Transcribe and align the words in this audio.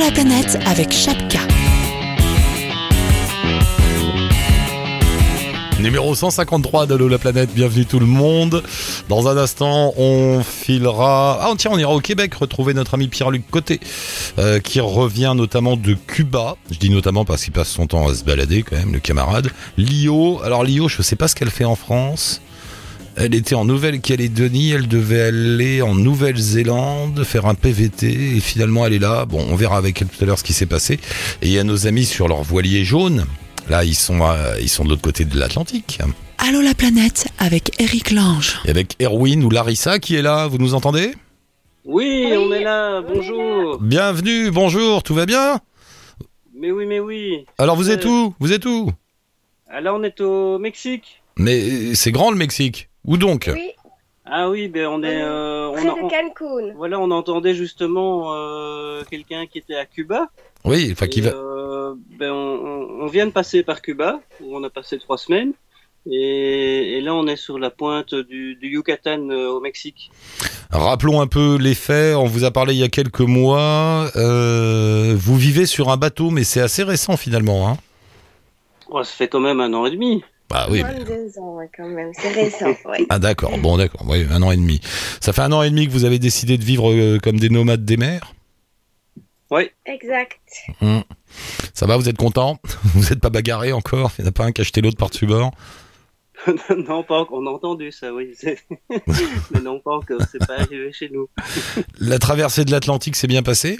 la 0.00 0.10
planète 0.10 0.58
avec 0.64 0.92
Chapka. 0.92 1.40
Numéro 5.78 6.14
153 6.14 6.86
d'Allo 6.86 7.06
la 7.06 7.18
planète, 7.18 7.50
bienvenue 7.54 7.84
tout 7.84 8.00
le 8.00 8.06
monde. 8.06 8.62
Dans 9.10 9.28
un 9.28 9.36
instant, 9.36 9.92
on 9.98 10.42
filera... 10.42 11.40
Ah 11.42 11.52
tiens, 11.58 11.72
on 11.74 11.78
ira 11.78 11.92
au 11.92 12.00
Québec 12.00 12.32
retrouver 12.34 12.72
notre 12.72 12.94
ami 12.94 13.08
Pierre-Luc 13.08 13.44
Côté, 13.50 13.78
euh, 14.38 14.58
qui 14.58 14.80
revient 14.80 15.34
notamment 15.36 15.76
de 15.76 15.92
Cuba. 15.92 16.56
Je 16.70 16.78
dis 16.78 16.88
notamment 16.88 17.26
parce 17.26 17.44
qu'il 17.44 17.52
passe 17.52 17.68
son 17.68 17.86
temps 17.86 18.08
à 18.08 18.14
se 18.14 18.24
balader 18.24 18.62
quand 18.62 18.76
même, 18.76 18.94
le 18.94 19.00
camarade. 19.00 19.50
Lio, 19.76 20.40
alors 20.42 20.64
Lio, 20.64 20.88
je 20.88 21.02
sais 21.02 21.16
pas 21.16 21.28
ce 21.28 21.34
qu'elle 21.34 21.50
fait 21.50 21.66
en 21.66 21.76
France. 21.76 22.40
Elle 23.22 23.34
était 23.34 23.54
en 23.54 23.66
Nouvelle-Calédonie, 23.66 24.70
elle 24.70 24.88
devait 24.88 25.20
aller 25.20 25.82
en 25.82 25.94
Nouvelle-Zélande 25.94 27.22
faire 27.24 27.44
un 27.44 27.54
PVT 27.54 28.36
et 28.36 28.40
finalement 28.40 28.86
elle 28.86 28.94
est 28.94 28.98
là. 28.98 29.26
Bon, 29.26 29.44
on 29.46 29.56
verra 29.56 29.76
avec 29.76 30.00
elle 30.00 30.08
tout 30.08 30.22
à 30.24 30.26
l'heure 30.26 30.38
ce 30.38 30.44
qui 30.44 30.54
s'est 30.54 30.64
passé. 30.64 30.94
Et 31.42 31.48
il 31.48 31.52
y 31.52 31.58
a 31.58 31.64
nos 31.64 31.86
amis 31.86 32.06
sur 32.06 32.28
leur 32.28 32.42
voilier 32.42 32.82
jaune. 32.82 33.26
Là, 33.68 33.84
ils 33.84 33.94
sont, 33.94 34.20
ils 34.60 34.70
sont 34.70 34.84
de 34.84 34.88
l'autre 34.88 35.02
côté 35.02 35.26
de 35.26 35.38
l'Atlantique. 35.38 35.98
Allô 36.38 36.62
la 36.62 36.72
planète 36.74 37.28
avec 37.38 37.78
Eric 37.78 38.10
Lange. 38.10 38.58
Et 38.64 38.70
avec 38.70 38.96
Erwin 39.02 39.44
ou 39.44 39.50
Larissa 39.50 39.98
qui 39.98 40.16
est 40.16 40.22
là, 40.22 40.46
vous 40.46 40.56
nous 40.58 40.72
entendez? 40.74 41.12
Oui, 41.84 42.24
Oui, 42.30 42.36
on 42.38 42.52
est 42.52 42.62
là, 42.64 43.02
bonjour. 43.02 43.78
Bienvenue, 43.80 44.50
bonjour, 44.50 45.02
tout 45.02 45.14
va 45.14 45.26
bien? 45.26 45.60
Mais 46.58 46.70
oui, 46.70 46.86
mais 46.86 47.00
oui. 47.00 47.44
Alors 47.58 47.76
vous 47.76 47.90
êtes 47.90 48.06
Euh, 48.06 48.08
où? 48.28 48.34
Vous 48.40 48.52
êtes 48.52 48.64
où? 48.64 48.90
Là, 49.70 49.94
on 49.94 50.02
est 50.02 50.20
au 50.22 50.58
Mexique. 50.58 51.22
Mais 51.36 51.60
euh, 51.60 51.94
c'est 51.94 52.12
grand 52.12 52.30
le 52.30 52.36
Mexique. 52.36 52.88
Où 53.04 53.16
donc 53.16 53.50
Oui, 53.52 53.70
Ah 54.26 54.48
oui, 54.50 54.68
ben 54.68 54.86
on 54.86 55.02
est... 55.02 55.20
euh, 55.22 55.68
on, 55.68 55.72
près 55.74 55.88
a- 55.88 55.94
de 55.94 56.00
on- 56.02 56.08
Cancun. 56.08 56.74
voilà, 56.76 57.00
on 57.00 57.10
entendait 57.10 57.54
justement 57.54 58.34
euh, 58.34 59.02
quelqu'un 59.10 59.46
qui 59.46 59.58
était 59.58 59.74
à 59.76 59.86
Cuba. 59.86 60.28
Oui, 60.64 60.90
enfin 60.92 61.06
qui 61.06 61.20
va... 61.22 61.30
euh, 61.30 61.94
ben 62.18 62.30
on, 62.30 63.06
vient 63.06 63.26
de 63.26 63.32
passer 63.32 63.62
par 63.62 63.80
Cuba, 63.82 64.20
où 64.42 64.56
on 64.56 64.62
a 64.62 64.70
passé 64.70 64.98
trois 64.98 65.16
semaines. 65.18 65.52
Et, 66.10 66.96
et 66.96 67.00
là, 67.02 67.14
on 67.14 67.26
est 67.26 67.36
sur 67.36 67.58
la 67.58 67.68
pointe 67.70 68.14
du, 68.14 68.54
du 68.54 68.68
Yucatan 68.68 69.28
euh, 69.30 69.48
au 69.48 69.60
Mexique. 69.60 70.10
Rappelons 70.70 71.20
un 71.20 71.26
peu 71.26 71.58
les 71.58 71.74
faits. 71.74 72.16
On 72.16 72.24
vous 72.24 72.44
a 72.44 72.50
parlé 72.50 72.74
il 72.74 72.78
y 72.80 72.84
a 72.84 72.88
quelques 72.88 73.20
mois. 73.20 74.10
Euh, 74.16 75.14
vous 75.16 75.36
vivez 75.36 75.66
sur 75.66 75.90
un 75.90 75.96
bateau, 75.98 76.30
mais 76.30 76.44
c'est 76.44 76.60
assez 76.60 76.82
récent 76.84 77.16
finalement. 77.18 77.68
Hein 77.68 77.76
Oh, 78.88 79.02
ça 79.02 79.12
fait 79.12 79.28
quand 79.28 79.40
même 79.40 79.60
un 79.60 79.72
an 79.74 79.84
et 79.86 79.90
demi. 79.90 80.24
Bah 80.50 80.66
oui. 80.68 80.82
Mais- 80.82 81.38
ans, 81.38 81.54
ouais, 81.56 81.70
quand 81.74 81.88
même. 81.88 82.10
C'est 82.14 82.32
récent, 82.32 82.74
ouais. 82.86 83.06
Ah 83.08 83.18
d'accord. 83.18 83.56
Bon 83.58 83.76
d'accord. 83.76 84.04
Oui, 84.06 84.26
un 84.30 84.42
an 84.42 84.50
et 84.50 84.56
demi. 84.56 84.80
Ça 85.20 85.32
fait 85.32 85.42
un 85.42 85.52
an 85.52 85.62
et 85.62 85.70
demi 85.70 85.86
que 85.86 85.92
vous 85.92 86.04
avez 86.04 86.18
décidé 86.18 86.58
de 86.58 86.64
vivre 86.64 86.90
euh, 86.90 87.18
comme 87.22 87.38
des 87.38 87.48
nomades 87.48 87.84
des 87.84 87.96
mers? 87.96 88.34
Oui, 89.50 89.70
Exact. 89.86 90.40
Hmm. 90.80 91.00
Ça 91.74 91.86
va 91.86 91.96
Vous 91.96 92.08
êtes 92.08 92.16
content? 92.16 92.58
Vous 92.94 93.08
n'êtes 93.08 93.20
pas 93.20 93.30
bagarré 93.30 93.72
encore? 93.72 94.12
Il 94.18 94.22
n'y 94.22 94.28
en 94.28 94.30
a 94.30 94.32
pas 94.32 94.44
un 94.44 94.52
qui 94.52 94.60
a 94.60 94.64
jeté 94.64 94.80
l'autre 94.80 94.96
par-dessus 94.96 95.26
bord? 95.26 95.52
Non, 96.88 97.02
pas 97.02 97.18
encore. 97.18 97.38
On 97.38 97.46
a 97.46 97.50
entendu 97.50 97.92
ça, 97.92 98.12
oui. 98.12 98.34
mais 98.90 99.60
non, 99.60 99.78
pas 99.80 99.92
encore. 99.92 100.20
C'est 100.30 100.44
pas 100.46 100.54
arrivé 100.54 100.92
chez 100.92 101.10
nous. 101.10 101.28
La 101.98 102.18
traversée 102.18 102.64
de 102.64 102.70
l'Atlantique 102.70 103.16
s'est 103.16 103.26
bien 103.26 103.42
passée? 103.42 103.78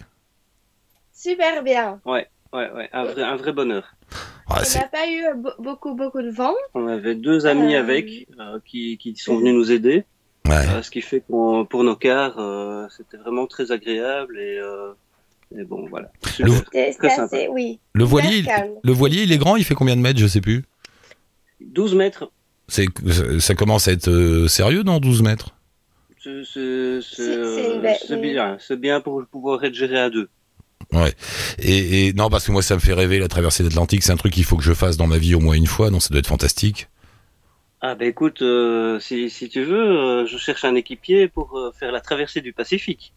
Super 1.14 1.62
bien. 1.62 2.00
Ouais, 2.04 2.26
ouais, 2.52 2.88
un 2.92 3.04
vrai, 3.04 3.22
un 3.22 3.36
vrai 3.36 3.52
bonheur. 3.52 3.84
Ah, 4.50 4.62
On 4.66 4.78
n'a 4.78 4.88
pas 4.88 5.08
eu 5.10 5.24
euh, 5.24 5.34
be- 5.34 5.54
beaucoup, 5.62 5.94
beaucoup 5.94 6.22
de 6.22 6.30
vent. 6.30 6.54
On 6.74 6.86
avait 6.88 7.14
deux 7.14 7.46
amis 7.46 7.74
Euh, 7.76 7.80
avec 7.80 8.26
euh, 8.38 8.58
qui, 8.64 8.98
qui 8.98 9.14
sont 9.16 9.38
venus 9.38 9.54
nous 9.54 9.70
aider, 9.70 10.04
ouais. 10.46 10.52
euh, 10.68 10.82
ce 10.82 10.90
qui 10.90 11.00
fait 11.02 11.20
qu'on 11.20 11.64
pour 11.64 11.84
nos 11.84 11.94
cars, 11.96 12.34
euh, 12.38 12.86
c'était 12.96 13.16
vraiment 13.16 13.46
très 13.46 13.70
agréable 13.70 14.38
et, 14.38 14.58
euh, 14.58 14.92
et 15.56 15.62
bon 15.64 15.86
voilà. 15.88 16.10
Le- 16.40 16.50
C'était 16.50 16.60
Très 16.64 16.92
c'était 16.92 17.10
sympa. 17.10 17.36
assez, 17.36 17.48
oui. 17.48 17.78
Le 17.94 18.04
voilier, 18.04 18.44
le 18.82 18.92
voilier, 18.92 19.22
il 19.22 19.32
est 19.32 19.38
grand. 19.38 19.54
Il 19.56 19.64
fait 19.64 19.74
combien 19.74 19.94
de 19.96 20.00
mètres 20.00 20.18
Je 20.18 20.26
sais 20.26 20.40
plus? 20.40 20.64
12 21.60 21.94
mètres, 21.94 22.32
C'est, 22.68 22.86
ça 23.38 23.54
commence 23.54 23.86
à 23.86 23.92
être 23.92 24.46
sérieux 24.48 24.82
dans 24.82 24.98
12 24.98 25.22
mètres? 25.22 25.50
c'est 26.22 28.20
bien, 28.20 28.56
c'est 28.60 28.78
bien 28.80 29.00
pour 29.00 29.22
pouvoir 29.30 29.62
être 29.64 29.74
géré 29.74 29.98
à 29.98 30.10
deux. 30.10 30.28
Ouais. 30.92 31.14
Et, 31.58 32.08
et 32.08 32.12
non, 32.12 32.30
parce 32.30 32.46
que 32.46 32.52
moi, 32.52 32.62
ça 32.62 32.74
me 32.74 32.80
fait 32.80 32.94
rêver 32.94 33.18
la 33.18 33.28
traversée 33.28 33.62
de 33.62 33.68
l'Atlantique. 33.68 34.02
C'est 34.02 34.12
un 34.12 34.16
truc 34.16 34.32
qu'il 34.32 34.44
faut 34.44 34.56
que 34.56 34.64
je 34.64 34.74
fasse 34.74 34.96
dans 34.96 35.06
ma 35.06 35.18
vie 35.18 35.34
au 35.34 35.40
moins 35.40 35.54
une 35.54 35.66
fois. 35.66 35.90
Non, 35.90 36.00
ça 36.00 36.08
doit 36.10 36.18
être 36.18 36.26
fantastique. 36.26 36.88
Ah 37.82 37.94
ben 37.94 38.08
écoute, 38.08 38.42
euh, 38.42 39.00
si, 39.00 39.30
si 39.30 39.48
tu 39.48 39.64
veux, 39.64 39.80
euh, 39.80 40.26
je 40.26 40.36
cherche 40.36 40.64
un 40.64 40.74
équipier 40.74 41.28
pour 41.28 41.56
euh, 41.56 41.72
faire 41.72 41.92
la 41.92 42.00
traversée 42.00 42.42
du 42.42 42.52
Pacifique. 42.52 43.14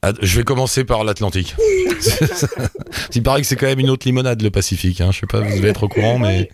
Ah, 0.00 0.12
je 0.22 0.38
vais 0.38 0.44
commencer 0.44 0.84
par 0.84 1.04
l'Atlantique. 1.04 1.54
Il 3.14 3.22
paraît 3.22 3.42
que 3.42 3.46
c'est 3.46 3.56
quand 3.56 3.66
même 3.66 3.80
une 3.80 3.90
autre 3.90 4.06
limonade, 4.06 4.40
le 4.40 4.50
Pacifique. 4.50 5.02
Hein. 5.02 5.10
Je 5.12 5.20
sais 5.20 5.26
pas, 5.26 5.40
vous 5.40 5.54
devez 5.54 5.68
être 5.68 5.82
au 5.82 5.88
courant, 5.88 6.18
mais 6.18 6.48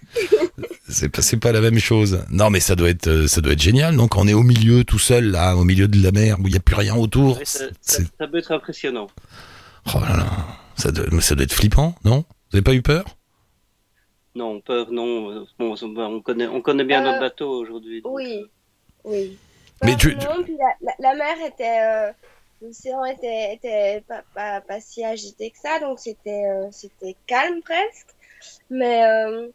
c'est 0.89 1.09
pas, 1.09 1.23
pas 1.41 1.53
la 1.53 1.61
même 1.61 1.79
chose. 1.79 2.25
Non, 2.31 2.51
mais 2.51 2.59
ça 2.59 2.75
doit 2.75 2.89
être, 2.89 3.27
ça 3.29 3.41
doit 3.41 3.53
être 3.53 3.63
génial. 3.63 3.97
Donc, 3.97 4.17
on 4.17 4.27
est 4.27 4.35
au 4.35 4.43
milieu, 4.43 4.83
tout 4.83 4.99
seul, 4.99 5.31
là, 5.31 5.57
au 5.57 5.65
milieu 5.65 5.87
de 5.87 6.03
la 6.03 6.11
mer, 6.11 6.39
où 6.41 6.49
il 6.49 6.53
n'y 6.53 6.57
a 6.57 6.61
plus 6.61 6.77
rien 6.77 6.97
autour. 6.97 7.39
Ça 7.45 7.99
peut 8.19 8.39
être 8.39 8.53
impressionnant. 8.53 9.09
Oh 9.87 9.99
là 10.01 10.17
là, 10.17 10.27
ça 10.77 10.93
doit, 10.93 11.07
mais 11.13 11.21
ça 11.21 11.35
doit 11.35 11.45
être 11.45 11.53
flippant, 11.53 11.95
non? 12.05 12.25
Vous 12.51 12.57
avez 12.57 12.63
pas 12.63 12.75
eu 12.75 12.83
peur? 12.83 13.05
Non, 14.35 14.61
peur, 14.61 14.91
non. 14.91 15.31
euh, 15.31 15.45
Bon, 15.59 15.75
on 15.83 16.21
connaît, 16.23 16.47
on 16.47 16.63
connaît 16.63 16.85
bien 16.85 17.01
Euh, 17.01 17.05
notre 17.05 17.21
bateau 17.21 17.51
aujourd'hui. 17.51 18.01
donc, 18.03 18.13
Oui, 18.15 18.51
oui. 19.05 19.39
Mais 19.83 19.97
tu- 19.97 20.17
puis 20.17 20.57
la, 20.57 20.75
la, 20.81 20.93
la 20.99 21.15
mer 21.15 21.37
était... 21.47 21.81
euh, 21.81 22.13
L'océan 22.65 23.05
était, 23.05 23.55
était 23.55 24.05
pas, 24.07 24.23
pas, 24.35 24.61
pas 24.61 24.81
si 24.81 25.05
agité 25.05 25.51
que 25.51 25.59
ça, 25.59 25.81
donc 25.81 25.99
c'était 25.99 26.45
euh, 26.47 26.69
c'était 26.71 27.17
calme 27.27 27.61
presque. 27.61 28.07
Mais 28.71 29.05
euh, 29.05 29.49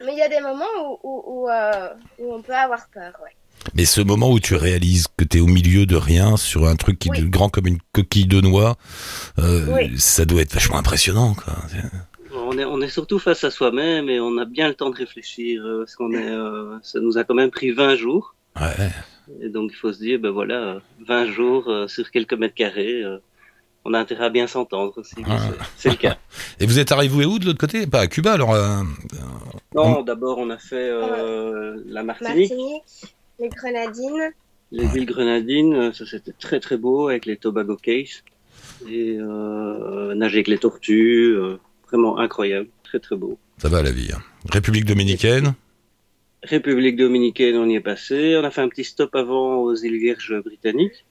mais 0.00 0.14
il 0.14 0.18
y 0.18 0.22
a 0.22 0.28
des 0.28 0.40
moments 0.40 0.64
où, 0.84 0.98
où, 1.04 1.22
où, 1.44 1.48
euh, 1.48 1.94
où 2.18 2.34
on 2.34 2.42
peut 2.42 2.52
avoir 2.56 2.88
peur, 2.90 3.12
ouais. 3.22 3.36
Mais 3.74 3.84
ce 3.84 4.00
moment 4.00 4.30
où 4.30 4.40
tu 4.40 4.54
réalises 4.54 5.06
que 5.16 5.24
t'es 5.24 5.40
au 5.40 5.46
milieu 5.46 5.86
de 5.86 5.96
rien 5.96 6.36
sur 6.36 6.66
un 6.66 6.76
truc 6.76 6.98
qui 6.98 7.10
Oui. 7.10 7.18
est 7.18 7.24
grand 7.28 7.48
comme 7.48 7.66
une 7.66 7.78
coquille 7.92 8.26
de 8.26 8.40
noix, 8.40 8.76
euh, 9.38 9.66
Oui. 9.68 9.92
ça 9.98 10.24
doit 10.24 10.40
être 10.42 10.52
vachement 10.54 10.78
impressionnant, 10.78 11.34
quoi. 11.34 11.54
On 12.34 12.56
est, 12.58 12.64
on 12.64 12.80
est 12.80 12.88
surtout 12.88 13.18
face 13.18 13.44
à 13.44 13.50
soi-même 13.50 14.08
et 14.08 14.18
on 14.20 14.36
a 14.38 14.44
bien 14.44 14.68
le 14.68 14.74
temps 14.74 14.90
de 14.90 14.96
réfléchir 14.96 15.62
euh, 15.64 15.78
parce 15.80 15.94
qu'on 15.96 16.12
est, 16.12 16.30
euh, 16.30 16.76
ça 16.82 16.98
nous 17.00 17.18
a 17.18 17.24
quand 17.24 17.34
même 17.34 17.50
pris 17.50 17.70
20 17.70 17.96
jours. 17.96 18.34
Ouais. 18.60 18.90
Et 19.42 19.48
donc 19.48 19.70
il 19.72 19.76
faut 19.76 19.92
se 19.92 19.98
dire, 19.98 20.18
ben 20.18 20.30
voilà, 20.30 20.54
euh, 20.54 20.80
20 21.06 21.26
jours 21.30 21.68
euh, 21.68 21.86
sur 21.86 22.10
quelques 22.10 22.32
mètres 22.34 22.54
carrés, 22.54 23.02
euh, 23.02 23.18
on 23.84 23.94
a 23.94 23.98
intérêt 24.00 24.24
à 24.26 24.30
bien 24.30 24.46
s'entendre 24.46 24.92
aussi. 24.96 25.14
Ah. 25.28 25.38
C'est- 25.38 25.58
C'est 25.76 25.88
le 25.90 25.96
cas. 25.96 26.16
Et 26.60 26.66
vous 26.66 26.78
êtes 26.78 26.90
arrivé 26.92 27.24
où 27.24 27.38
de 27.38 27.46
l'autre 27.46 27.58
côté? 27.58 27.86
Pas 27.86 28.00
à 28.00 28.06
Cuba, 28.08 28.32
alors. 28.32 28.54
euh, 28.54 28.82
Non, 29.74 30.02
d'abord 30.02 30.38
on 30.38 30.50
a 30.50 30.58
fait 30.58 30.88
euh, 30.90 31.76
la 31.86 32.02
Martinique, 32.02 32.50
Martinique, 32.50 33.14
les 33.40 33.48
Grenadines. 33.48 34.30
les 34.72 34.96
îles 34.96 35.06
Grenadines, 35.06 35.92
ça 35.92 36.04
c'était 36.06 36.32
très 36.38 36.60
très 36.60 36.76
beau 36.76 37.08
avec 37.08 37.26
les 37.26 37.36
Tobago 37.36 37.76
Cays 37.76 38.22
et 38.88 39.16
euh, 39.18 40.14
nager 40.14 40.36
avec 40.38 40.48
les 40.48 40.58
tortues, 40.58 41.34
euh, 41.36 41.56
vraiment 41.88 42.18
incroyable, 42.18 42.68
très 42.82 42.98
très 43.00 43.16
beau. 43.16 43.38
Ça 43.58 43.68
va 43.68 43.82
la 43.82 43.90
vie. 43.92 44.10
hein. 44.14 44.20
République 44.50 44.84
dominicaine? 44.84 45.54
République 46.42 46.96
dominicaine, 46.96 47.56
on 47.56 47.68
y 47.68 47.74
est 47.74 47.80
passé. 47.80 48.36
On 48.40 48.44
a 48.44 48.50
fait 48.50 48.62
un 48.62 48.68
petit 48.68 48.84
stop 48.84 49.14
avant 49.14 49.56
aux 49.58 49.74
îles 49.74 49.98
Vierges 49.98 50.40
britanniques. 50.42 51.04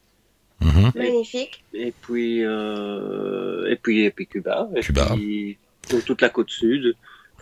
Mhm. 0.62 0.92
Magnifique. 0.96 1.64
Et 1.74 1.94
puis, 2.02 2.44
euh, 2.44 3.70
et 3.70 3.76
puis, 3.76 4.02
et 4.02 4.12
puis 4.12 4.26
Cuba. 4.28 4.70
Et 4.76 4.82
Cuba. 4.82 5.12
Puis, 5.16 5.58
donc 5.92 6.04
toute 6.06 6.22
la 6.22 6.30
côte 6.30 6.50
sud. 6.50 6.96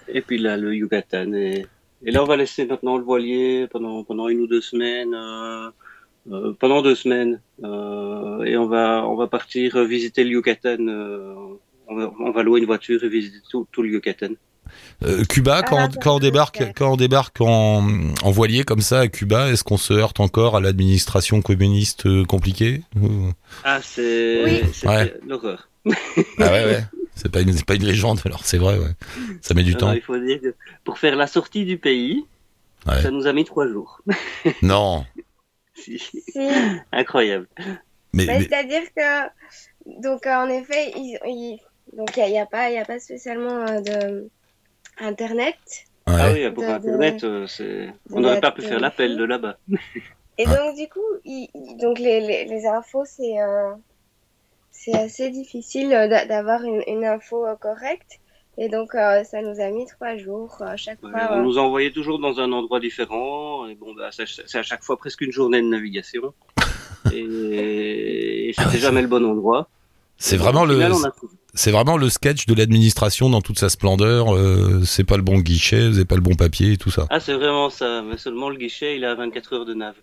Et 0.09 0.21
puis 0.21 0.37
là, 0.37 0.57
le 0.57 0.75
Yucatan. 0.75 1.33
Et, 1.33 1.65
et 2.05 2.11
là, 2.11 2.23
on 2.23 2.25
va 2.27 2.35
laisser 2.37 2.65
maintenant 2.65 2.97
le 2.97 3.03
voilier 3.03 3.67
pendant, 3.71 4.03
pendant 4.03 4.27
une 4.29 4.41
ou 4.41 4.47
deux 4.47 4.61
semaines. 4.61 5.13
euh, 5.13 5.69
euh, 6.29 6.53
pendant 6.59 6.81
deux 6.81 6.95
semaines. 6.95 7.41
Euh, 7.63 8.43
et 8.43 8.57
on 8.57 8.67
va, 8.67 9.05
on 9.07 9.15
va 9.15 9.27
partir 9.27 9.81
visiter 9.85 10.23
le 10.25 10.31
Yucatan. 10.31 10.75
euh, 10.87 11.33
on, 11.87 11.95
va, 11.95 12.11
on 12.19 12.31
va 12.31 12.43
louer 12.43 12.59
une 12.59 12.65
voiture 12.65 13.01
et 13.03 13.07
visiter 13.07 13.37
tout, 13.49 13.65
tout 13.71 13.81
le 13.81 13.89
Yucatan. 13.89 14.31
Euh, 15.05 15.23
Cuba, 15.23 15.61
quand, 15.63 15.77
Ah, 15.79 15.87
on- 15.89 15.99
quand 16.01 16.15
on 16.17 16.19
débarque, 16.19 16.59
ok. 16.61 16.73
quand 16.75 16.91
on 16.91 16.97
débarque 16.97 17.39
en, 17.39 17.87
en 18.23 18.31
voilier 18.31 18.63
comme 18.65 18.81
ça 18.81 18.99
à 18.99 19.07
Cuba, 19.07 19.49
est-ce 19.49 19.63
qu'on 19.63 19.77
se 19.77 19.93
heurte 19.93 20.19
encore 20.19 20.57
à 20.57 20.59
l'administration 20.59 21.41
communiste 21.41 22.25
compliquée 22.25 22.81
Ah, 23.63 23.79
c'est 23.81 24.43
Oui. 24.43 24.69
c'était 24.73 24.87
Ouais. 24.89 25.13
l'horreur. 25.25 25.69
Ah 25.85 26.51
ouais, 26.51 26.65
ouais. 26.65 26.83
C'est 27.17 27.31
pas 27.31 27.39
pas 27.65 27.75
une 27.75 27.85
légende, 27.85 28.21
alors 28.25 28.45
c'est 28.45 28.57
vrai, 28.57 28.77
ouais. 28.77 28.91
Ça 29.41 29.53
met 29.53 29.63
du 29.63 29.71
Alors, 29.75 29.89
temps. 29.89 29.91
il 29.93 30.01
faut 30.01 30.17
dire 30.17 30.39
que 30.41 30.55
pour 30.83 30.97
faire 30.99 31.15
la 31.15 31.27
sortie 31.27 31.65
du 31.65 31.77
pays, 31.77 32.25
Ouais. 32.87 33.01
ça 33.01 33.11
nous 33.11 33.27
a 33.27 33.33
mis 33.33 33.43
trois 33.43 33.67
jours. 33.67 34.01
Non. 34.61 35.03
Si. 35.73 35.99
Si. 35.99 36.21
Incroyable. 36.91 37.47
Mais, 38.13 38.25
Bah, 38.25 38.33
mais- 38.37 38.43
C'est-à-dire 38.43 38.83
que, 38.95 40.01
donc 40.01 40.25
euh, 40.25 40.35
en 40.35 40.47
effet, 40.49 40.93
donc 41.93 42.15
il 42.15 42.19
n'y 42.19 42.23
a, 42.23 42.27
il 42.29 42.33
y 42.33 42.39
a 42.39 42.45
pas, 42.45 42.69
il 42.69 42.75
y 42.75 42.79
a 42.79 42.85
pas 42.85 42.99
spécialement 42.99 43.65
euh, 43.67 43.81
de 43.81 44.29
internet. 44.99 45.55
ouais. 46.07 46.15
Ah 46.17 46.31
oui, 46.33 46.49
pour 46.51 46.63
De- 46.63 46.67
de- 46.69 46.73
Internet, 46.73 47.23
euh, 47.23 47.47
c'est... 47.47 47.89
on 48.11 48.17
de 48.17 48.21
n'aurait 48.21 48.39
pas 48.41 48.51
pu 48.51 48.61
faire 48.61 48.79
l'appel 48.79 49.17
de 49.17 49.23
là-bas. 49.23 49.57
Et 50.37 50.45
donc 50.45 50.75
du 50.77 50.87
coup, 50.87 51.79
donc 51.79 51.99
les, 51.99 52.21
les, 52.21 52.45
les 52.45 52.65
infos 52.67 53.05
c'est 53.05 53.41
euh, 53.41 53.71
c'est 54.83 54.95
assez 54.95 55.29
difficile 55.31 55.93
euh, 55.93 56.07
d'a- 56.07 56.25
d'avoir 56.25 56.63
une, 56.63 56.83
une 56.87 57.05
info 57.05 57.45
euh, 57.45 57.55
correcte. 57.55 58.11
Et 58.59 58.69
donc, 58.69 58.95
euh, 58.95 59.23
ça 59.23 59.41
nous 59.41 59.59
a 59.59 59.69
mis 59.69 59.85
trois 59.85 60.17
jours 60.17 60.55
à 60.61 60.77
chaque 60.77 60.99
Ouais, 61.03 61.11
fois. 61.11 61.31
on 61.31 61.39
euh, 61.39 61.43
nous 61.43 61.57
envoyait 61.57 61.91
toujours 61.91 62.19
dans 62.19 62.39
un 62.39 62.51
endroit 62.51 62.79
différent. 62.79 63.67
Et 63.67 63.75
bon, 63.75 63.93
bah, 63.95 64.09
c'est 64.11 64.57
à 64.57 64.63
chaque 64.63 64.83
fois 64.83 64.97
presque 64.97 65.21
une 65.21 65.31
journée 65.31 65.61
de 65.61 65.67
navigation. 65.67 66.33
Et, 67.13 68.49
et 68.49 68.53
Ah 68.57 68.63
ouais, 68.63 68.67
c'était 68.71 68.81
jamais 68.83 69.01
le 69.01 69.07
bon 69.07 69.23
endroit. 69.25 69.69
C'est 70.19 70.37
vraiment 70.37 70.65
le, 70.65 70.73
final, 70.75 71.11
c'est 71.53 71.71
vraiment 71.71 71.95
le 71.95 72.09
sketch 72.09 72.47
de 72.47 72.53
l'administration 72.55 73.29
dans 73.29 73.41
toute 73.41 73.59
sa 73.59 73.69
splendeur. 73.69 74.35
euh, 74.35 74.81
c'est 74.83 75.03
pas 75.03 75.15
le 75.17 75.21
bon 75.23 75.39
guichet, 75.39 75.83
avez 75.83 76.05
pas 76.05 76.15
le 76.15 76.21
bon 76.21 76.35
papier 76.35 76.73
et 76.73 76.77
tout 76.77 76.89
ça. 76.89 77.05
Ah, 77.09 77.19
c'est 77.19 77.33
vraiment 77.33 77.69
ça. 77.69 78.01
Mais 78.01 78.17
seulement 78.17 78.49
le 78.49 78.57
guichet, 78.57 78.95
il 78.97 79.05
a 79.05 79.13
24 79.15 79.53
heures 79.53 79.65
de 79.65 79.73
nav. 79.75 79.95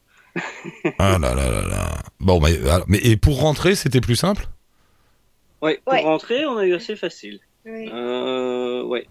Ah 0.99 1.19
là 1.19 1.35
là 1.35 1.51
là 1.51 1.63
là. 1.67 1.99
Bon, 2.21 2.39
bah, 2.41 2.49
alors, 2.71 2.85
mais 2.89 2.99
et 3.03 3.17
pour 3.17 3.41
rentrer, 3.41 3.75
c'était 3.75 4.01
plus 4.01 4.17
simple? 4.17 4.49
Ouais, 5.63 5.81
pour 5.85 5.95
Ouais. 5.95 6.03
rentrer, 6.03 6.47
on 6.47 6.57
a 6.57 6.67
eu 6.67 6.75
assez 6.75 6.97
facile. 6.97 7.41
oui. 7.65 7.89
Euh, 7.93 8.83
ouais, 8.83 9.07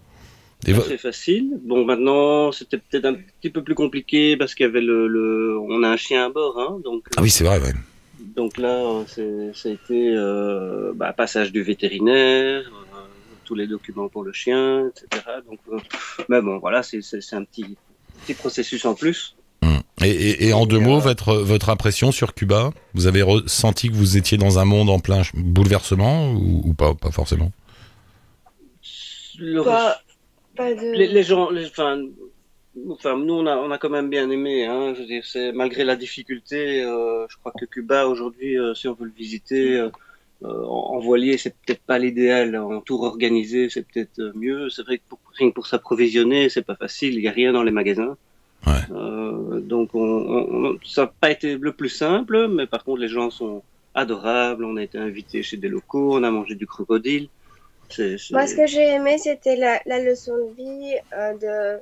assez 0.68 0.96
facile. 0.98 1.58
Bon, 1.62 1.84
maintenant, 1.84 2.52
c'était 2.52 2.78
peut-être 2.78 3.04
un 3.06 3.14
petit 3.14 3.50
peu 3.50 3.62
plus 3.64 3.74
compliqué 3.74 4.36
parce 4.36 4.54
qu'il 4.54 4.64
y 4.64 4.68
avait 4.68 4.80
le, 4.80 5.08
le, 5.08 5.58
on 5.58 5.82
a 5.82 5.88
un 5.88 5.96
chien 5.96 6.26
à 6.26 6.28
bord, 6.28 6.58
hein, 6.60 6.80
donc. 6.84 7.06
Ah 7.16 7.22
oui, 7.22 7.30
c'est 7.30 7.44
vrai, 7.44 7.58
ouais. 7.60 7.72
Donc 8.20 8.56
là, 8.58 9.04
c'est- 9.08 9.52
ça 9.54 9.68
a 9.68 9.72
été 9.72 10.14
euh, 10.16 10.92
bah, 10.94 11.12
passage 11.12 11.50
du 11.52 11.62
vétérinaire, 11.62 12.62
euh, 12.94 13.06
tous 13.44 13.54
les 13.56 13.66
documents 13.66 14.08
pour 14.08 14.22
le 14.22 14.32
chien, 14.32 14.88
etc. 14.88 15.40
Donc, 15.48 15.58
euh, 15.72 15.78
mais 16.28 16.40
bon, 16.40 16.58
voilà, 16.58 16.82
c'est 16.82 17.02
c'est- 17.02 17.20
c'est 17.20 17.36
un 17.36 17.44
petit, 17.44 17.76
petit 18.22 18.34
processus 18.34 18.84
en 18.84 18.94
plus. 18.94 19.34
Et, 20.04 20.10
et- 20.10 20.48
et 20.48 20.52
en 20.52 20.66
deux 20.66 20.80
Et, 20.80 20.84
mots, 20.84 20.96
euh, 20.96 21.00
votre, 21.00 21.34
votre 21.36 21.68
impression 21.70 22.12
sur 22.12 22.34
Cuba 22.34 22.72
Vous 22.94 23.06
avez 23.06 23.22
ressenti 23.22 23.88
que 23.88 23.94
vous 23.94 24.16
étiez 24.16 24.38
dans 24.38 24.58
un 24.58 24.64
monde 24.64 24.90
en 24.90 24.98
plein 25.00 25.22
bouleversement 25.34 26.32
ou, 26.32 26.62
ou 26.64 26.74
pas 26.74 26.94
Pas 26.94 27.10
forcément? 27.10 27.50
Le- 29.38 29.62
Pas, 29.64 29.98
pas 30.56 30.74
de... 30.74 30.92
les, 30.96 31.08
les 31.08 31.22
gens, 31.22 31.50
les, 31.50 31.66
enfin, 31.66 32.00
enfin, 32.90 33.16
nous, 33.18 33.34
on 33.34 33.46
a, 33.46 33.56
on 33.56 33.70
a 33.70 33.78
quand 33.78 33.90
même 33.90 34.10
bien 34.10 34.30
aimé. 34.30 34.64
Hein, 34.66 34.94
je 34.94 35.00
veux 35.00 35.06
dire, 35.06 35.24
c'est 35.26 35.52
malgré 35.52 35.84
la 35.84 35.96
difficulté, 35.96 36.82
euh, 36.84 37.26
je 37.28 37.36
crois 37.38 37.52
que 37.58 37.64
Cuba 37.64 38.06
aujourd'hui, 38.06 38.58
euh, 38.58 38.74
si 38.74 38.88
on 38.88 38.94
veut 38.94 39.06
le 39.06 39.12
visiter. 39.12 39.76
euh, 39.78 39.90
en 40.42 40.96
en 40.96 41.00
voilier, 41.00 41.38
c'est 41.38 41.54
peut-être 41.64 41.82
pas 41.82 41.98
l'idéal. 41.98 42.54
En 42.56 42.80
tour 42.82 43.02
organisé, 43.04 43.70
c'est 43.70 43.82
peut-être 43.86 44.32
mieux. 44.34 44.68
C'est 44.70 44.82
vrai 44.82 44.98
que 44.98 45.02
pour, 45.08 45.18
rien 45.38 45.48
que 45.48 45.54
pour 45.54 45.66
s'approvisionner, 45.66 46.48
c'est 46.50 46.62
pas 46.62 46.76
facile. 46.76 47.14
Il 47.14 47.22
y 47.22 47.28
a 47.28 47.32
rien 47.32 47.52
dans 47.52 47.62
les 47.62 47.70
magasins. 47.72 48.16
Ouais. 48.66 48.72
Euh, 48.92 49.60
donc, 49.60 49.94
on, 49.94 50.00
on- 50.00 50.66
on- 50.66 50.78
ça 50.84 51.02
n'a 51.02 51.12
pas 51.20 51.30
été 51.30 51.56
le 51.56 51.72
plus 51.72 51.88
simple, 51.90 52.48
mais 52.48 52.66
par 52.66 52.82
contre, 52.84 53.00
les 53.00 53.08
gens 53.08 53.30
sont 53.30 53.62
adorables. 53.94 54.64
On 54.64 54.76
a 54.76 54.82
été 54.82 54.98
invités 54.98 55.42
chez 55.42 55.56
des 55.56 55.68
locaux, 55.68 56.16
on 56.16 56.22
a 56.22 56.30
mangé 56.30 56.54
du 56.54 56.66
crocodile. 56.66 57.28
Moi, 58.32 58.46
ce 58.46 58.56
que 58.56 58.66
j'ai 58.66 58.88
aimé, 58.94 59.18
c'était 59.18 59.56
la, 59.56 59.80
la 59.86 60.00
leçon 60.00 60.36
de 60.36 60.54
vie 60.56 60.94
euh, 61.12 61.34
de... 61.34 61.80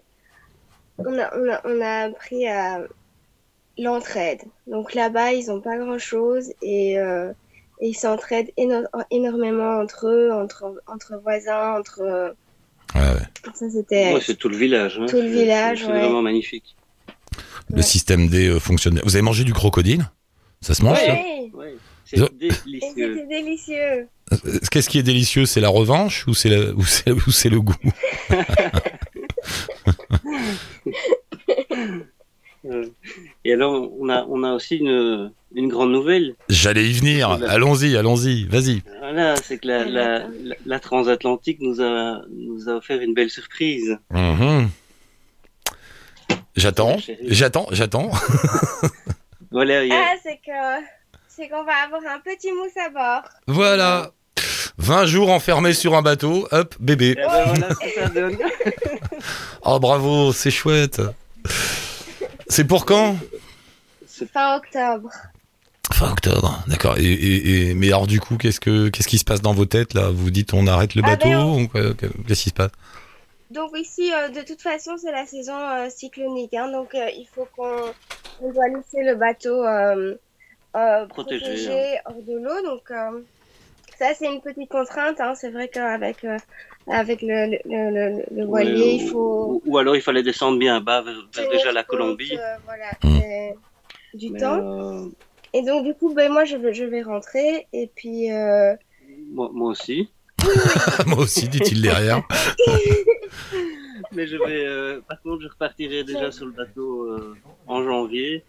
On 0.99 1.19
a, 1.19 1.31
on, 1.38 1.49
a, 1.50 1.61
on 1.64 1.81
a 1.81 1.94
appris 2.08 2.46
à 2.46 2.82
l'entraide. 3.79 4.43
Donc 4.67 4.94
là-bas, 4.94 5.32
ils 5.32 5.46
n'ont 5.46 5.61
pas 5.61 5.79
grand-chose 5.79 6.52
et, 6.61 6.99
euh, 6.99 7.31
et 7.81 7.88
ils 7.88 7.94
s'entraident 7.94 8.50
éno- 8.58 8.87
énormément 9.11 9.79
entre 9.81 10.08
eux, 10.08 10.32
entre, 10.32 10.82
entre 10.87 11.17
voisins, 11.23 11.79
entre... 11.79 12.34
Ouais, 12.94 13.00
ouais. 13.00 13.53
Ça, 13.55 13.71
c'était... 13.71 14.12
Ouais, 14.15 14.21
c'est 14.25 14.37
tout 14.37 14.49
le 14.49 14.56
village. 14.56 14.99
hein. 15.00 15.06
Tout 15.09 15.17
le 15.17 15.23
C'est- 15.23 15.29
village, 15.31 15.79
c'est, 15.81 15.87
ouais. 15.87 16.00
vraiment 16.00 16.23
magnifique. 16.23 16.77
Le 17.71 17.77
Ouais. 17.77 17.83
système 17.83 18.29
D 18.29 18.49
euh, 18.49 18.59
fonctionne. 18.59 18.94
bien. 18.94 19.03
Vous 19.05 19.15
avez 19.17 19.23
mangé 19.23 19.44
du 19.44 19.53
crocodile? 19.55 20.09
Ça 20.61 20.75
se 20.75 20.83
mange 20.83 20.99
Ouais, 20.99 21.50
c'est 22.05 22.19
et 22.19 22.29
délicieux. 22.67 23.15
c'était 23.17 23.27
délicieux. 23.27 24.09
Euh, 24.33 24.59
Qu'est-ce 24.71 24.89
qui 24.91 24.99
est 24.99 25.03
délicieux? 25.03 25.47
C'est 25.47 25.61
la 25.61 25.69
revanche 25.71 26.27
ou 26.27 26.35
c'est 26.35 26.49
le 26.50 26.73
goût? 27.61 27.75
Euh, 28.31 28.43
Et 33.44 33.53
alors, 33.53 33.91
on 33.99 34.09
a, 34.09 34.25
on 34.29 34.43
a 34.44 34.53
aussi 34.53 34.76
une, 34.76 35.32
une 35.55 35.69
grande 35.69 35.91
nouvelle. 35.93 36.35
J'allais 36.49 36.88
y 36.88 36.93
venir. 36.93 37.31
Allons-y, 37.49 37.97
allons-y. 37.97 38.44
Vas-y. 38.44 38.82
Voilà, 39.00 39.35
c'est 39.37 39.59
que 39.59 39.67
la, 39.67 39.85
la, 39.85 40.19
la, 40.43 40.55
la 40.64 40.81
transatlantique 40.81 41.59
nous 41.61 41.81
a, 41.81 42.23
nous 42.31 42.69
a 42.69 42.75
offert 42.76 43.00
une 43.00 43.14
belle 43.14 43.31
surprise. 43.31 43.99
Mhm. 44.11 44.69
J'attends. 46.56 46.97
J'attends. 47.26 47.67
J'attends. 47.73 48.11
Voilà, 49.55 49.81
a- 49.81 49.85
Ah, 49.93 50.15
c'est 50.23 50.37
que... 50.37 50.87
C'est 51.29 51.49
qu'on 51.49 51.62
va 51.65 51.75
avoir 51.85 52.00
un 52.11 52.20
petit 52.20 52.50
mousse 52.53 52.76
à 52.82 52.88
bord. 52.88 53.29
Voilà. 53.47 54.12
20 54.79 55.05
jours 55.05 55.31
enfermés 55.31 55.75
sur 55.75 55.94
un 55.94 56.00
bateau. 56.00 56.49
Hop, 56.53 56.75
bébé. 56.81 57.11
Eh 57.19 57.20
ben 57.20 57.44
voilà 57.55 57.69
ce 57.75 57.79
que 57.79 57.91
ça 58.00 58.08
donne. 58.08 58.38
Oh 59.65 59.79
bravo, 59.79 60.32
c'est 60.32 60.50
chouette. 60.50 61.00
C'est 62.53 62.65
pour 62.67 62.85
quand 62.85 63.17
Fin 64.31 64.57
octobre. 64.57 65.11
Fin 65.91 66.13
octobre, 66.13 66.63
d'accord. 66.69 66.99
Et, 66.99 67.05
et, 67.05 67.71
et- 67.71 67.75
mais 67.75 67.87
alors 67.89 68.07
du 68.07 68.21
coup, 68.21 68.37
qu'est-ce 68.37 68.61
que 68.61 68.91
qu'est-ce 68.91 69.09
qui 69.09 69.17
se 69.17 69.25
passe 69.25 69.41
dans 69.41 69.55
vos 69.55 69.65
têtes 69.65 69.95
là? 69.95 70.11
Vous 70.11 70.31
dites 70.31 70.53
on 70.53 70.67
arrête 70.67 70.95
le 70.95 71.01
Ah, 71.03 71.17
bateau 71.17 71.29
ben, 71.31 71.39
on- 71.39 71.63
ou 71.63 71.69
quoi? 71.69 71.81
Qu'est-ce 71.95 72.43
qui 72.43 72.51
se 72.51 72.55
passe? 72.55 72.71
Donc 73.51 73.71
ici, 73.79 74.13
euh, 74.13 74.29
de 74.29 74.43
toute 74.43 74.61
façon, 74.61 74.97
c'est 74.99 75.13
la 75.13 75.25
saison 75.25 75.59
euh, 75.59 75.89
cyclonique. 75.89 76.53
Hein, 76.53 76.71
donc 76.71 76.95
euh, 76.95 77.09
il 77.17 77.27
faut 77.35 77.49
qu'on 77.57 77.95
on 78.43 78.53
doit 78.53 78.69
laisser 78.69 79.03
le 79.03 79.15
bateau 79.15 79.65
euh, 79.65 80.15
euh, 80.77 81.07
Protégé, 81.07 81.41
protégé, 81.41 81.99
hors 82.05 82.23
de 82.23 82.35
l'eau. 82.37 82.63
Donc 82.67 82.91
euh, 82.91 83.21
ça, 84.03 84.15
c'est 84.15 84.27
une 84.33 84.41
petite 84.41 84.69
contrainte. 84.71 85.21
Hein. 85.21 85.35
C'est 85.35 85.51
vrai 85.51 85.69
qu'avec 85.69 86.25
euh, 86.25 86.37
avec 86.89 87.23
le, 87.23 87.51
le, 87.53 87.59
le, 87.65 88.17
le- 88.19 88.25
le 88.37 88.45
voilier, 88.47 88.99
il 89.01 89.09
faut... 89.09 89.63
Ou, 89.65 89.71
ou 89.71 89.79
alors 89.79 89.95
il 89.97 90.03
fallait 90.03 90.23
descendre 90.23 90.59
bien 90.59 90.81
bas 90.81 91.03
vers, 91.03 91.49
déjà 91.51 91.71
la 91.73 91.85
compte, 91.85 91.99
Colombie. 92.01 92.37
euh, 92.37 92.57
voilà, 92.65 92.91
Mm. 93.05 93.19
c'est 93.21 93.57
du 94.15 94.31
Mais, 94.31 94.41
temps. 94.41 94.61
euh, 94.61 95.07
Et 95.53 95.63
donc 95.63 95.85
du 95.85 95.95
coup, 95.95 96.13
ben, 96.15 96.33
moi, 96.33 96.45
je 96.45 96.57
vais, 96.57 96.73
je 96.75 96.85
vais 96.85 97.03
rentrer. 97.03 97.67
Et 97.73 97.87
puis... 97.95 98.33
Euh, 98.33 98.75
moi, 99.31 99.51
moi 99.53 99.71
aussi. 99.71 100.11
Moi 101.07 101.19
aussi, 101.21 101.49
dit-il 101.49 101.81
derrière. 101.83 102.21
Mais 104.13 104.27
je 104.27 104.37
vais, 104.37 104.65
euh, 104.67 105.01
par 105.09 105.21
contre, 105.23 105.43
je 105.43 105.49
repartirai 105.49 106.03
déjà 106.05 106.33
sur 106.33 106.47
le 106.47 106.53
bateau 106.53 107.05
euh, 107.05 107.37
en 107.67 107.83
janvier. 107.85 108.43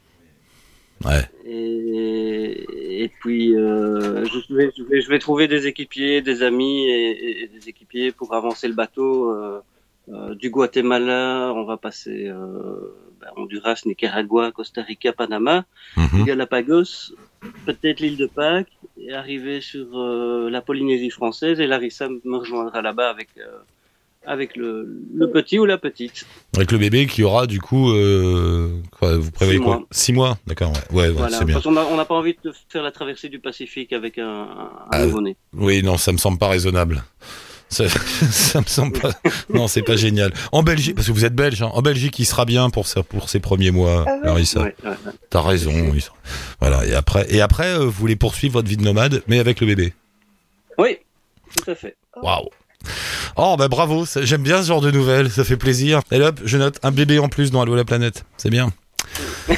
Ouais. 1.05 1.29
Et, 1.45 3.03
et 3.03 3.07
puis, 3.19 3.55
euh, 3.55 4.25
je, 4.25 4.53
vais, 4.55 4.71
je, 4.77 4.83
vais, 4.83 5.01
je 5.01 5.09
vais 5.09 5.19
trouver 5.19 5.47
des 5.47 5.67
équipiers, 5.67 6.21
des 6.21 6.43
amis 6.43 6.89
et, 6.89 7.47
des 7.47 7.69
équipiers 7.69 8.11
pour 8.11 8.33
avancer 8.33 8.67
le 8.67 8.73
bateau. 8.73 9.31
euh, 9.31 9.59
euh, 10.09 10.35
du 10.35 10.49
Guatemala, 10.49 11.53
on 11.55 11.63
va 11.63 11.77
passer 11.77 12.27
euh, 12.27 12.93
ben, 13.21 13.27
Honduras, 13.37 13.81
Nicaragua, 13.85 14.51
Costa 14.51 14.81
Rica, 14.81 15.13
Panama, 15.13 15.63
Mhm. 15.95 16.25
Galapagos, 16.25 17.13
peut-être 17.65 18.01
l'île 18.01 18.17
de 18.17 18.25
Pâques, 18.25 18.67
et 18.97 19.13
arriver 19.13 19.61
sur 19.61 19.97
euh, 19.97 20.49
la 20.49 20.61
Polynésie 20.61 21.09
française. 21.09 21.61
Et 21.61 21.67
Larissa 21.67 22.09
me 22.09 22.35
rejoindra 22.37 22.81
là-bas 22.81 23.09
avec, 23.09 23.29
euh, 23.37 23.59
avec 24.25 24.55
le, 24.55 25.01
le 25.15 25.29
petit 25.29 25.59
ou 25.59 25.65
la 25.65 25.77
petite. 25.77 26.25
Avec 26.55 26.71
le 26.71 26.77
bébé 26.77 27.07
qui 27.07 27.23
aura 27.23 27.45
du 27.47 27.59
coup, 27.59 27.91
euh, 27.91 28.69
quoi, 28.97 29.17
vous 29.17 29.31
prévoyez 29.31 29.59
Six 29.59 29.63
quoi 29.65 29.75
mois. 29.77 29.87
Six 29.91 30.13
mois, 30.13 30.37
d'accord. 30.47 30.71
Ouais, 30.91 30.95
ouais, 31.01 31.07
ouais, 31.07 31.09
Voilà, 31.11 31.37
c'est 31.39 31.45
bien. 31.45 31.55
parce 31.55 31.65
on 31.65 31.71
n'a 31.97 32.05
pas 32.05 32.15
envie 32.15 32.35
de 32.43 32.53
faire 32.69 32.83
la 32.83 32.91
traversée 32.91 33.29
du 33.29 33.39
Pacifique 33.39 33.91
avec 33.93 34.17
un, 34.17 34.25
un 34.43 34.69
Ah, 34.91 35.05
nouveau-né. 35.05 35.35
Oui, 35.53 35.83
non, 35.83 35.97
ça 35.97 36.11
me 36.11 36.17
semble 36.17 36.37
pas 36.37 36.47
raisonnable. 36.47 37.03
Ça, 37.69 37.89
ça 37.89 38.61
me 38.61 38.65
semble 38.67 38.99
pas. 38.99 39.11
Non, 39.49 39.67
c'est 39.67 39.81
pas 39.81 39.95
génial. 39.95 40.31
En 40.51 40.61
Belgique, 40.63 40.95
parce 40.95 41.07
que 41.07 41.11
vous 41.11 41.25
êtes 41.25 41.33
belge, 41.35 41.61
hein, 41.61 41.71
en 41.73 41.81
Belgique, 41.81 42.17
il 42.19 42.25
sera 42.25 42.45
bien 42.45 42.69
pour, 42.69 42.87
ça, 42.87 43.01
pour 43.03 43.29
ses 43.29 43.39
premiers 43.39 43.71
mois, 43.71 44.05
Ah 44.07 44.13
ouais 44.13 44.25
Larissa. 44.25 44.61
Ouais, 44.61 44.75
ouais, 44.83 44.89
ouais. 44.89 45.11
T'as 45.29 45.41
raison. 45.41 45.71
il 45.93 46.01
sera- 46.01 46.15
Voilà. 46.59 46.85
Et 46.85 46.93
après, 46.93 47.25
et 47.33 47.41
après, 47.41 47.73
euh, 47.73 47.79
vous 47.85 47.91
voulez 47.91 48.15
poursuivre 48.15 48.53
votre 48.53 48.67
vie 48.69 48.77
de 48.77 48.83
nomade, 48.83 49.23
mais 49.27 49.39
avec 49.39 49.59
le 49.59 49.67
bébé. 49.67 49.93
Oui, 50.77 50.97
tout 51.55 51.69
à 51.71 51.75
fait. 51.75 51.95
Waouh. 52.21 52.49
Oh, 53.35 53.55
bah 53.57 53.67
bravo. 53.67 54.05
J'aime 54.21 54.43
bien 54.43 54.61
ce 54.61 54.67
genre 54.67 54.81
de 54.81 54.91
nouvelles. 54.91 55.29
Ça 55.31 55.43
fait 55.43 55.57
plaisir. 55.57 56.01
Et 56.11 56.21
hop, 56.21 56.39
je 56.43 56.57
note 56.57 56.79
un 56.83 56.91
bébé 56.91 57.19
en 57.19 57.29
plus 57.29 57.51
dans 57.51 57.61
Allo 57.61 57.75
la 57.75 57.85
planète. 57.85 58.25
C'est 58.37 58.49
bien. 58.49 58.71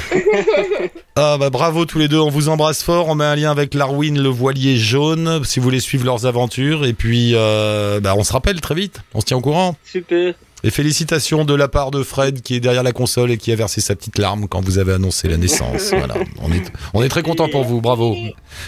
Ah 1.17 1.37
bah 1.39 1.49
bravo 1.49 1.85
tous 1.85 1.97
les 1.97 2.09
deux, 2.09 2.19
on 2.19 2.29
vous 2.29 2.49
embrasse 2.49 2.83
fort, 2.83 3.07
on 3.07 3.15
met 3.15 3.23
un 3.23 3.37
lien 3.37 3.49
avec 3.49 3.73
Larwin 3.73 4.21
le 4.21 4.27
voilier 4.27 4.75
jaune 4.75 5.45
si 5.45 5.59
vous 5.59 5.63
voulez 5.63 5.79
suivre 5.79 6.03
leurs 6.03 6.25
aventures 6.25 6.85
et 6.85 6.91
puis 6.91 7.31
euh, 7.35 8.01
bah, 8.01 8.15
on 8.17 8.25
se 8.25 8.33
rappelle 8.33 8.59
très 8.59 8.75
vite, 8.75 8.99
on 9.13 9.21
se 9.21 9.25
tient 9.25 9.37
au 9.37 9.41
courant. 9.41 9.77
Super. 9.85 10.33
Et 10.65 10.71
félicitations 10.71 11.45
de 11.45 11.53
la 11.53 11.69
part 11.69 11.91
de 11.91 12.03
Fred 12.03 12.41
qui 12.41 12.55
est 12.55 12.59
derrière 12.59 12.83
la 12.83 12.91
console 12.91 13.31
et 13.31 13.37
qui 13.37 13.53
a 13.53 13.55
versé 13.55 13.79
sa 13.79 13.95
petite 13.95 14.17
larme 14.17 14.49
quand 14.49 14.59
vous 14.59 14.77
avez 14.77 14.91
annoncé 14.91 15.29
la 15.29 15.37
naissance. 15.37 15.89
voilà, 15.97 16.15
on 16.41 16.51
est, 16.51 16.69
on 16.93 17.01
est 17.01 17.07
très 17.09 17.23
content 17.23 17.47
pour 17.47 17.63
vous, 17.63 17.79
bravo. 17.79 18.13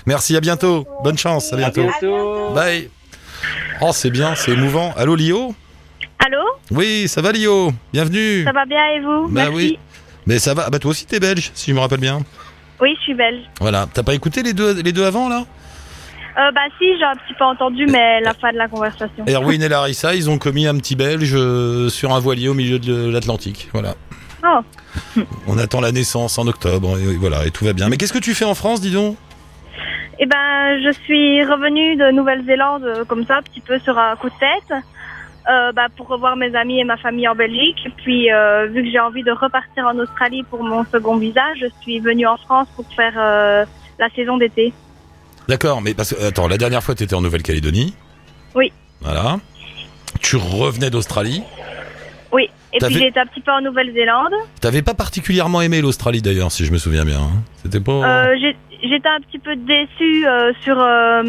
Merci, 0.05 0.37
à 0.37 0.39
bientôt, 0.39 0.87
bonne 1.03 1.17
chance, 1.17 1.51
à 1.51 1.55
À 1.55 1.59
bientôt. 1.59 1.83
bientôt. 1.83 2.53
Bye. 2.53 2.89
Oh 3.81 3.91
c'est 3.93 4.09
bien, 4.09 4.35
c'est 4.35 4.51
émouvant. 4.51 4.93
Allô 4.97 5.15
Lio 5.15 5.53
Allô 6.25 6.43
Oui, 6.71 7.07
ça 7.07 7.21
va 7.21 7.31
Lio 7.31 7.71
Bienvenue. 7.93 8.43
Ça 8.43 8.51
va 8.51 8.65
bien 8.65 8.85
et 8.95 8.99
vous 9.01 9.27
Bah 9.27 9.49
Merci. 9.49 9.53
oui. 9.55 9.79
Mais 10.25 10.39
ça 10.39 10.53
va, 10.53 10.69
bah 10.69 10.79
toi 10.79 10.91
aussi 10.91 11.05
t'es 11.05 11.19
belge 11.19 11.51
si 11.53 11.71
je 11.71 11.75
me 11.75 11.79
rappelle 11.79 11.99
bien. 11.99 12.19
Oui, 12.81 12.93
je 12.97 13.03
suis 13.03 13.13
belge. 13.13 13.41
Voilà, 13.59 13.87
t'as 13.93 14.03
pas 14.03 14.13
écouté 14.13 14.43
les 14.43 14.53
deux, 14.53 14.81
les 14.81 14.91
deux 14.91 15.05
avant 15.05 15.29
là? 15.29 15.45
Euh, 16.37 16.51
bah 16.51 16.61
si, 16.77 16.85
j'ai 16.99 17.03
un 17.03 17.15
petit 17.15 17.33
peu 17.33 17.45
entendu, 17.45 17.87
mais 17.87 18.21
la 18.21 18.33
fin 18.35 18.51
de 18.51 18.57
la 18.57 18.67
conversation. 18.67 19.25
Erwin 19.27 19.59
et 19.63 19.69
Larissa, 19.69 20.13
ils 20.13 20.29
ont 20.29 20.37
commis 20.37 20.67
un 20.67 20.75
petit 20.77 20.95
belge 20.95 21.31
euh, 21.33 21.89
sur 21.89 22.13
un 22.13 22.19
voilier 22.19 22.47
au 22.49 22.53
milieu 22.53 22.77
de 22.77 23.09
l'Atlantique. 23.09 23.69
Voilà. 23.73 23.95
Oh. 24.45 25.21
On 25.47 25.57
attend 25.57 25.81
la 25.81 25.91
naissance 25.91 26.37
en 26.37 26.45
octobre, 26.45 26.95
et 26.99 27.15
voilà, 27.15 27.45
et 27.47 27.51
tout 27.51 27.65
va 27.65 27.73
bien. 27.73 27.89
Mais 27.89 27.97
qu'est-ce 27.97 28.13
que 28.13 28.19
tu 28.19 28.35
fais 28.35 28.45
en 28.45 28.53
France, 28.53 28.81
dis 28.81 28.91
donc? 28.91 29.17
Eh 30.19 30.25
ben, 30.25 30.81
je 30.83 30.91
suis 31.03 31.43
revenue 31.43 31.95
de 31.95 32.11
Nouvelle-Zélande 32.11 32.83
euh, 32.83 33.05
comme 33.05 33.25
ça, 33.25 33.37
un 33.37 33.41
petit 33.43 33.61
peu 33.61 33.77
sur 33.79 33.97
un 33.97 34.15
coup 34.15 34.29
de 34.29 34.35
tête, 34.39 34.83
euh, 35.49 35.71
bah, 35.73 35.87
pour 35.95 36.07
revoir 36.07 36.35
mes 36.35 36.55
amis 36.55 36.79
et 36.79 36.83
ma 36.83 36.97
famille 36.97 37.27
en 37.27 37.35
Belgique. 37.35 37.87
Puis, 37.97 38.31
euh, 38.31 38.65
vu 38.67 38.83
que 38.83 38.89
j'ai 38.89 38.99
envie 38.99 39.23
de 39.23 39.31
repartir 39.31 39.85
en 39.85 39.97
Australie 39.99 40.43
pour 40.49 40.63
mon 40.63 40.83
second 40.85 41.17
visa, 41.17 41.41
je 41.59 41.67
suis 41.81 41.99
venue 41.99 42.25
en 42.25 42.37
France 42.37 42.67
pour 42.75 42.85
faire 42.95 43.13
euh, 43.17 43.65
la 43.99 44.09
saison 44.09 44.37
d'été. 44.37 44.73
D'accord, 45.47 45.81
mais 45.81 45.93
parce 45.93 46.13
que, 46.13 46.27
attends, 46.27 46.47
la 46.47 46.57
dernière 46.57 46.83
fois, 46.83 46.95
tu 46.95 47.03
étais 47.03 47.15
en 47.15 47.21
Nouvelle-Calédonie 47.21 47.95
Oui. 48.55 48.71
Voilà. 49.01 49.37
Tu 50.21 50.35
revenais 50.35 50.89
d'Australie. 50.89 51.43
Oui. 52.33 52.49
Et 52.73 52.79
puis 52.79 53.03
été 53.03 53.19
un 53.19 53.25
petit 53.25 53.39
peu 53.39 53.51
en 53.51 53.61
Nouvelle-Zélande. 53.61 54.33
T'avais 54.59 54.81
pas 54.81 54.93
particulièrement 54.93 55.61
aimé 55.61 55.79
l'Australie 55.79 56.21
d'ailleurs, 56.21 56.51
si 56.51 56.65
je 56.65 56.71
me 56.73 56.77
souviens 56.77 57.05
bien. 57.05 57.19
hein. 57.21 57.43
C'était 57.63 57.79
pas. 57.79 57.91
Euh, 58.27 58.35
J'étais 58.83 59.09
un 59.09 59.19
petit 59.21 59.39
peu 59.39 59.55
déçue 59.55 60.27
euh, 60.27 60.51
sur 60.61 60.79
euh, 60.79 61.23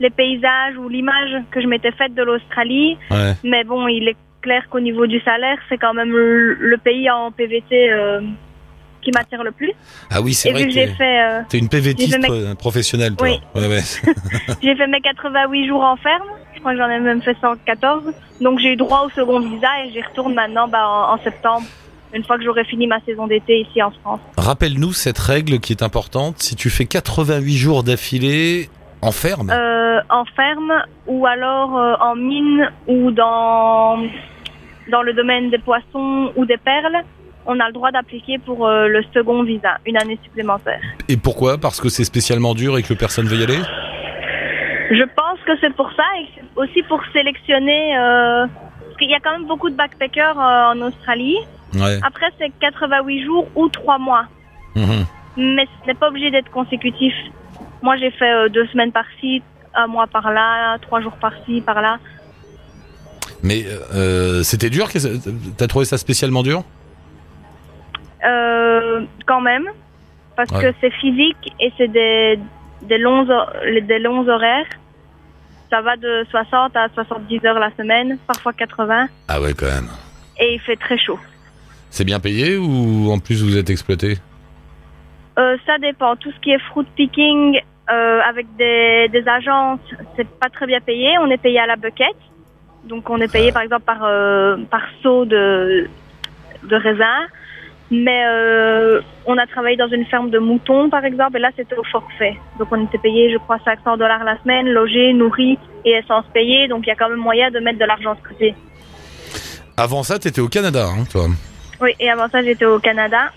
les 0.00 0.10
paysages 0.10 0.76
ou 0.78 0.88
l'image 0.88 1.42
que 1.50 1.60
je 1.60 1.66
m'étais 1.66 1.92
faite 1.92 2.14
de 2.14 2.22
l'Australie. 2.22 2.98
Ouais. 3.10 3.34
Mais 3.44 3.64
bon, 3.64 3.86
il 3.88 4.08
est 4.08 4.16
clair 4.40 4.64
qu'au 4.70 4.80
niveau 4.80 5.06
du 5.06 5.20
salaire, 5.20 5.58
c'est 5.68 5.78
quand 5.78 5.94
même 5.94 6.10
le, 6.10 6.54
le 6.54 6.76
pays 6.78 7.08
en 7.10 7.30
PVT 7.30 7.90
euh, 7.92 8.20
qui 9.00 9.10
m'attire 9.12 9.42
le 9.44 9.52
plus. 9.52 9.72
Ah 10.10 10.20
oui, 10.20 10.34
c'est 10.34 10.50
vrai 10.50 10.64
que 10.64 10.70
j'ai 10.70 10.88
fait, 10.88 11.20
t'es 11.48 11.58
une 11.58 11.68
mes- 12.20 12.30
euh, 12.30 12.54
professionnelle, 12.54 13.14
toi. 13.16 13.28
Oui. 13.28 13.40
Ouais, 13.54 13.68
ouais. 13.68 13.80
j'ai 14.62 14.74
fait 14.76 14.86
mes 14.86 15.00
88 15.00 15.66
jours 15.68 15.82
en 15.84 15.96
ferme. 15.96 16.22
Je 16.54 16.60
crois 16.60 16.72
que 16.72 16.78
j'en 16.78 16.88
ai 16.90 17.00
même 17.00 17.22
fait 17.22 17.36
114. 17.40 18.12
Donc 18.40 18.58
j'ai 18.60 18.72
eu 18.72 18.76
droit 18.76 19.04
au 19.06 19.10
second 19.10 19.40
visa 19.40 19.68
et 19.84 19.90
j'y 19.92 20.00
retourne 20.02 20.34
maintenant 20.34 20.68
bah, 20.68 20.86
en, 20.88 21.14
en 21.14 21.18
septembre, 21.18 21.66
une 22.14 22.24
fois 22.24 22.36
que 22.38 22.44
j'aurai 22.44 22.64
fini 22.64 22.86
ma 22.86 23.00
saison 23.00 23.26
d'été 23.26 23.60
ici 23.60 23.82
en 23.82 23.90
France. 23.90 24.20
Rappelle-nous 24.36 24.92
cette 24.92 25.18
règle 25.18 25.60
qui 25.60 25.72
est 25.72 25.82
importante. 25.82 26.38
Si 26.38 26.56
tu 26.56 26.68
fais 26.70 26.84
88 26.84 27.56
jours 27.56 27.82
d'affilée 27.82 28.68
en 29.00 29.12
ferme, 29.12 29.50
Euh, 29.50 30.00
en 30.10 30.24
ferme 30.24 30.72
ou 31.06 31.26
alors 31.26 31.76
euh, 31.78 31.94
en 32.00 32.14
mine 32.16 32.70
ou 32.86 33.10
dans, 33.10 33.98
dans 34.90 35.02
le 35.02 35.12
domaine 35.12 35.50
des 35.50 35.58
poissons 35.58 36.32
ou 36.36 36.44
des 36.46 36.56
perles, 36.56 36.98
on 37.46 37.58
a 37.60 37.66
le 37.66 37.72
droit 37.72 37.90
d'appliquer 37.90 38.38
pour 38.38 38.66
euh, 38.66 38.86
le 38.88 39.02
second 39.12 39.42
visa, 39.42 39.78
une 39.86 39.96
année 39.96 40.18
supplémentaire. 40.22 40.80
et 41.08 41.16
pourquoi? 41.16 41.58
Parce 41.58 41.80
que 41.80 41.88
c'est 41.88 42.04
spécialement 42.04 42.54
dur 42.54 42.78
et 42.78 42.82
que 42.82 42.94
personne 42.94 43.26
veut 43.26 43.36
y 43.38 43.42
aller? 43.44 43.58
Je 44.90 45.04
pense 45.16 45.38
que 45.46 45.52
c'est 45.60 45.74
pour 45.74 45.90
ça 45.96 46.04
et 46.20 46.26
aussi 46.56 46.82
pour 46.82 47.00
sélectionner, 47.12 47.94
parce 47.96 48.96
qu'il 48.98 49.10
y 49.10 49.14
a 49.14 49.20
quand 49.20 49.32
même 49.32 49.46
beaucoup 49.46 49.70
de 49.70 49.74
backpackers 49.74 50.36
en 50.38 50.78
Australie. 50.82 51.38
Ouais. 51.74 51.98
Après, 52.02 52.26
c'est 52.38 52.50
88 52.60 53.24
jours 53.24 53.46
ou 53.54 53.68
3 53.68 53.98
mois, 53.98 54.24
Mhm. 54.76 55.04
mais 55.36 55.66
ce 55.82 55.86
n'est 55.86 55.94
pas 55.94 56.08
obligé 56.08 56.30
d'être 56.30 56.50
consécutif. 56.50 57.14
Moi, 57.82 57.96
j'ai 57.96 58.10
fait 58.10 58.30
euh, 58.30 58.48
deux 58.48 58.66
semaines 58.68 58.92
par-ci, 58.92 59.42
un 59.74 59.86
mois 59.86 60.06
par-là, 60.06 60.78
trois 60.82 61.00
jours 61.00 61.16
par-ci, 61.16 61.60
par-là. 61.62 61.98
Mais 63.42 63.64
euh, 63.94 64.42
c'était 64.42 64.70
dur 64.70 64.88
T'as 65.56 65.66
trouvé 65.66 65.84
ça 65.84 65.98
spécialement 65.98 66.42
dur? 66.42 66.62
Euh, 68.24 69.04
quand 69.26 69.40
même, 69.40 69.66
parce 70.36 70.50
Ouais. 70.50 70.62
que 70.62 70.74
c'est 70.80 70.92
physique 70.92 71.52
et 71.58 71.72
c'est 71.76 71.88
des, 71.88 72.38
des, 72.82 72.98
longs, 72.98 73.26
des 73.82 73.98
longs 73.98 74.28
horaires. 74.28 74.66
Ça 75.70 75.80
va 75.80 75.96
de 75.96 76.24
60 76.30 76.76
à 76.76 76.88
70 76.94 77.44
heures 77.46 77.58
la 77.58 77.70
semaine, 77.76 78.18
parfois 78.26 78.52
80, 78.52 79.08
Ah 79.28 79.40
ouais, 79.40 79.54
quand 79.54 79.66
même. 79.66 79.88
et 80.38 80.54
il 80.54 80.60
fait 80.60 80.76
très 80.76 80.98
chaud. 80.98 81.18
C'est 81.92 82.04
bien 82.06 82.20
payé 82.20 82.56
ou 82.56 83.10
en 83.12 83.18
plus 83.18 83.42
vous 83.44 83.58
êtes 83.58 83.68
exploité 83.68 84.16
Euh, 85.38 85.56
ça 85.66 85.76
dépend. 85.78 86.16
Tout 86.16 86.30
ce 86.32 86.40
qui 86.40 86.50
est 86.50 86.58
fruit 86.70 86.86
picking 86.96 87.60
euh, 87.90 88.20
avec 88.26 88.46
des, 88.56 89.08
des 89.12 89.28
agences, 89.28 89.80
c'est 90.16 90.26
pas 90.26 90.48
très 90.48 90.66
bien 90.66 90.80
payé. 90.80 91.08
On 91.20 91.30
est 91.30 91.36
payé 91.36 91.58
à 91.58 91.66
la 91.66 91.76
bucket. 91.76 92.16
Donc 92.84 93.10
on 93.10 93.20
est 93.20 93.30
payé 93.30 93.48
Ah. 93.50 93.52
par 93.52 93.62
exemple 93.62 93.84
par, 93.84 94.00
euh, 94.04 94.56
par 94.70 94.80
seau 95.02 95.26
de, 95.26 95.86
de 96.64 96.76
raisin. 96.76 97.18
Mais 97.90 98.22
euh, 98.26 99.02
on 99.26 99.36
a 99.36 99.46
travaillé 99.46 99.76
dans 99.76 99.88
une 99.88 100.06
ferme 100.06 100.30
de 100.30 100.38
moutons 100.38 100.88
par 100.88 101.04
exemple 101.04 101.36
et 101.36 101.40
là 101.40 101.50
c'était 101.56 101.76
au 101.76 101.84
forfait. 101.84 102.38
Donc 102.58 102.68
on 102.70 102.82
était 102.86 102.96
payé 102.96 103.30
je 103.30 103.36
crois 103.36 103.58
500 103.66 103.98
dollars 103.98 104.24
la 104.24 104.40
semaine, 104.42 104.66
logé, 104.66 105.12
nourri 105.12 105.58
et 105.84 105.90
essence 105.90 106.24
payée. 106.32 106.68
Donc 106.68 106.84
il 106.84 106.88
y 106.88 106.92
a 106.92 106.96
quand 106.96 107.10
même 107.10 107.18
moyen 107.18 107.50
de 107.50 107.58
mettre 107.60 107.78
de 107.78 107.84
l'argent 107.84 108.14
de 108.14 108.26
côté. 108.26 108.54
Avant 109.76 110.02
ça, 110.02 110.18
t'étais 110.18 110.40
au 110.40 110.48
Canada, 110.48 110.86
hein, 110.88 111.04
toi 111.12 111.26
Oui, 111.82 111.90
et 112.00 112.08
avant 112.08 112.28
ça 112.28 112.42
j'étais 112.42 112.64
au 112.64 112.78
Canada. 112.78 113.32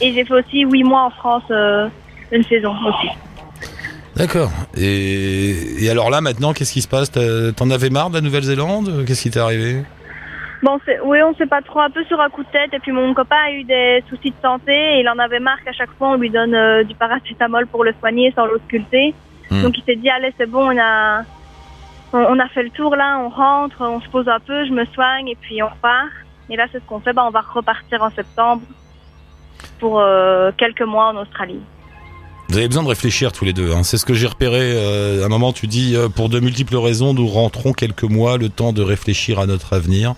Et 0.00 0.12
j'ai 0.12 0.24
fait 0.24 0.34
aussi 0.34 0.60
huit 0.60 0.84
mois 0.84 1.02
en 1.02 1.10
France, 1.10 1.42
euh, 1.50 1.88
une 2.30 2.44
saison 2.44 2.74
aussi. 2.86 3.08
D'accord. 4.14 4.50
Et, 4.76 5.84
et 5.84 5.90
alors 5.90 6.08
là, 6.08 6.20
maintenant, 6.20 6.52
qu'est-ce 6.52 6.72
qui 6.72 6.82
se 6.82 6.88
passe? 6.88 7.10
T'en 7.10 7.70
avais 7.70 7.90
marre 7.90 8.10
de 8.10 8.14
la 8.14 8.20
Nouvelle-Zélande? 8.20 9.04
Qu'est-ce 9.06 9.22
qui 9.22 9.30
t'est 9.30 9.40
arrivé? 9.40 9.82
Bon, 10.62 10.78
oui, 11.04 11.18
on 11.22 11.34
sait 11.34 11.46
pas 11.46 11.60
trop, 11.60 11.80
un 11.80 11.90
peu 11.90 12.04
sur 12.04 12.20
un 12.20 12.30
coup 12.30 12.42
de 12.42 12.48
tête. 12.48 12.72
Et 12.72 12.78
puis 12.78 12.92
mon 12.92 13.12
copain 13.12 13.36
a 13.46 13.50
eu 13.52 13.64
des 13.64 14.02
soucis 14.08 14.30
de 14.30 14.40
santé 14.40 14.72
et 14.72 15.00
il 15.00 15.08
en 15.08 15.18
avait 15.18 15.40
marre 15.40 15.62
qu'à 15.64 15.72
chaque 15.72 15.90
fois 15.98 16.10
on 16.10 16.16
lui 16.16 16.30
donne 16.30 16.54
euh, 16.54 16.82
du 16.84 16.94
paracétamol 16.94 17.66
pour 17.66 17.84
le 17.84 17.94
soigner 18.00 18.32
sans 18.34 18.46
l'ausculter. 18.46 19.14
Hmm. 19.50 19.62
Donc 19.62 19.76
il 19.76 19.84
s'est 19.84 19.96
dit, 19.96 20.08
allez, 20.08 20.32
c'est 20.38 20.50
bon, 20.50 20.72
on 20.72 20.78
a, 20.78 21.22
on, 22.12 22.18
on 22.18 22.38
a 22.38 22.48
fait 22.48 22.62
le 22.62 22.70
tour 22.70 22.96
là, 22.96 23.18
on 23.18 23.28
rentre, 23.28 23.76
on 23.80 24.00
se 24.00 24.08
pose 24.08 24.28
un 24.28 24.40
peu, 24.40 24.64
je 24.66 24.72
me 24.72 24.84
soigne 24.86 25.28
et 25.28 25.36
puis 25.40 25.62
on 25.62 25.68
repart. 25.68 26.08
Et 26.50 26.56
là, 26.56 26.66
c'est 26.72 26.78
ce 26.78 26.84
qu'on 26.86 27.00
fait, 27.00 27.12
bah, 27.12 27.24
on 27.26 27.30
va 27.30 27.40
repartir 27.40 28.02
en 28.02 28.10
septembre 28.10 28.62
pour 29.80 30.00
euh, 30.00 30.50
quelques 30.56 30.82
mois 30.82 31.08
en 31.08 31.16
Australie. 31.16 31.60
Vous 32.48 32.56
avez 32.58 32.68
besoin 32.68 32.84
de 32.84 32.88
réfléchir 32.88 33.32
tous 33.32 33.44
les 33.44 33.52
deux. 33.52 33.72
hein. 33.72 33.82
C'est 33.82 33.98
ce 33.98 34.04
que 34.06 34.14
j'ai 34.14 34.26
repéré. 34.28 34.60
euh, 34.60 35.22
à 35.22 35.26
un 35.26 35.28
moment, 35.28 35.52
tu 35.52 35.66
dis, 35.66 35.96
euh, 35.96 36.08
pour 36.08 36.28
de 36.28 36.38
multiples 36.38 36.76
raisons, 36.76 37.12
nous 37.14 37.26
rentrons 37.26 37.72
quelques 37.72 38.04
mois, 38.04 38.38
le 38.38 38.48
temps 38.48 38.72
de 38.72 38.82
réfléchir 38.82 39.40
à 39.40 39.46
notre 39.46 39.72
avenir. 39.72 40.14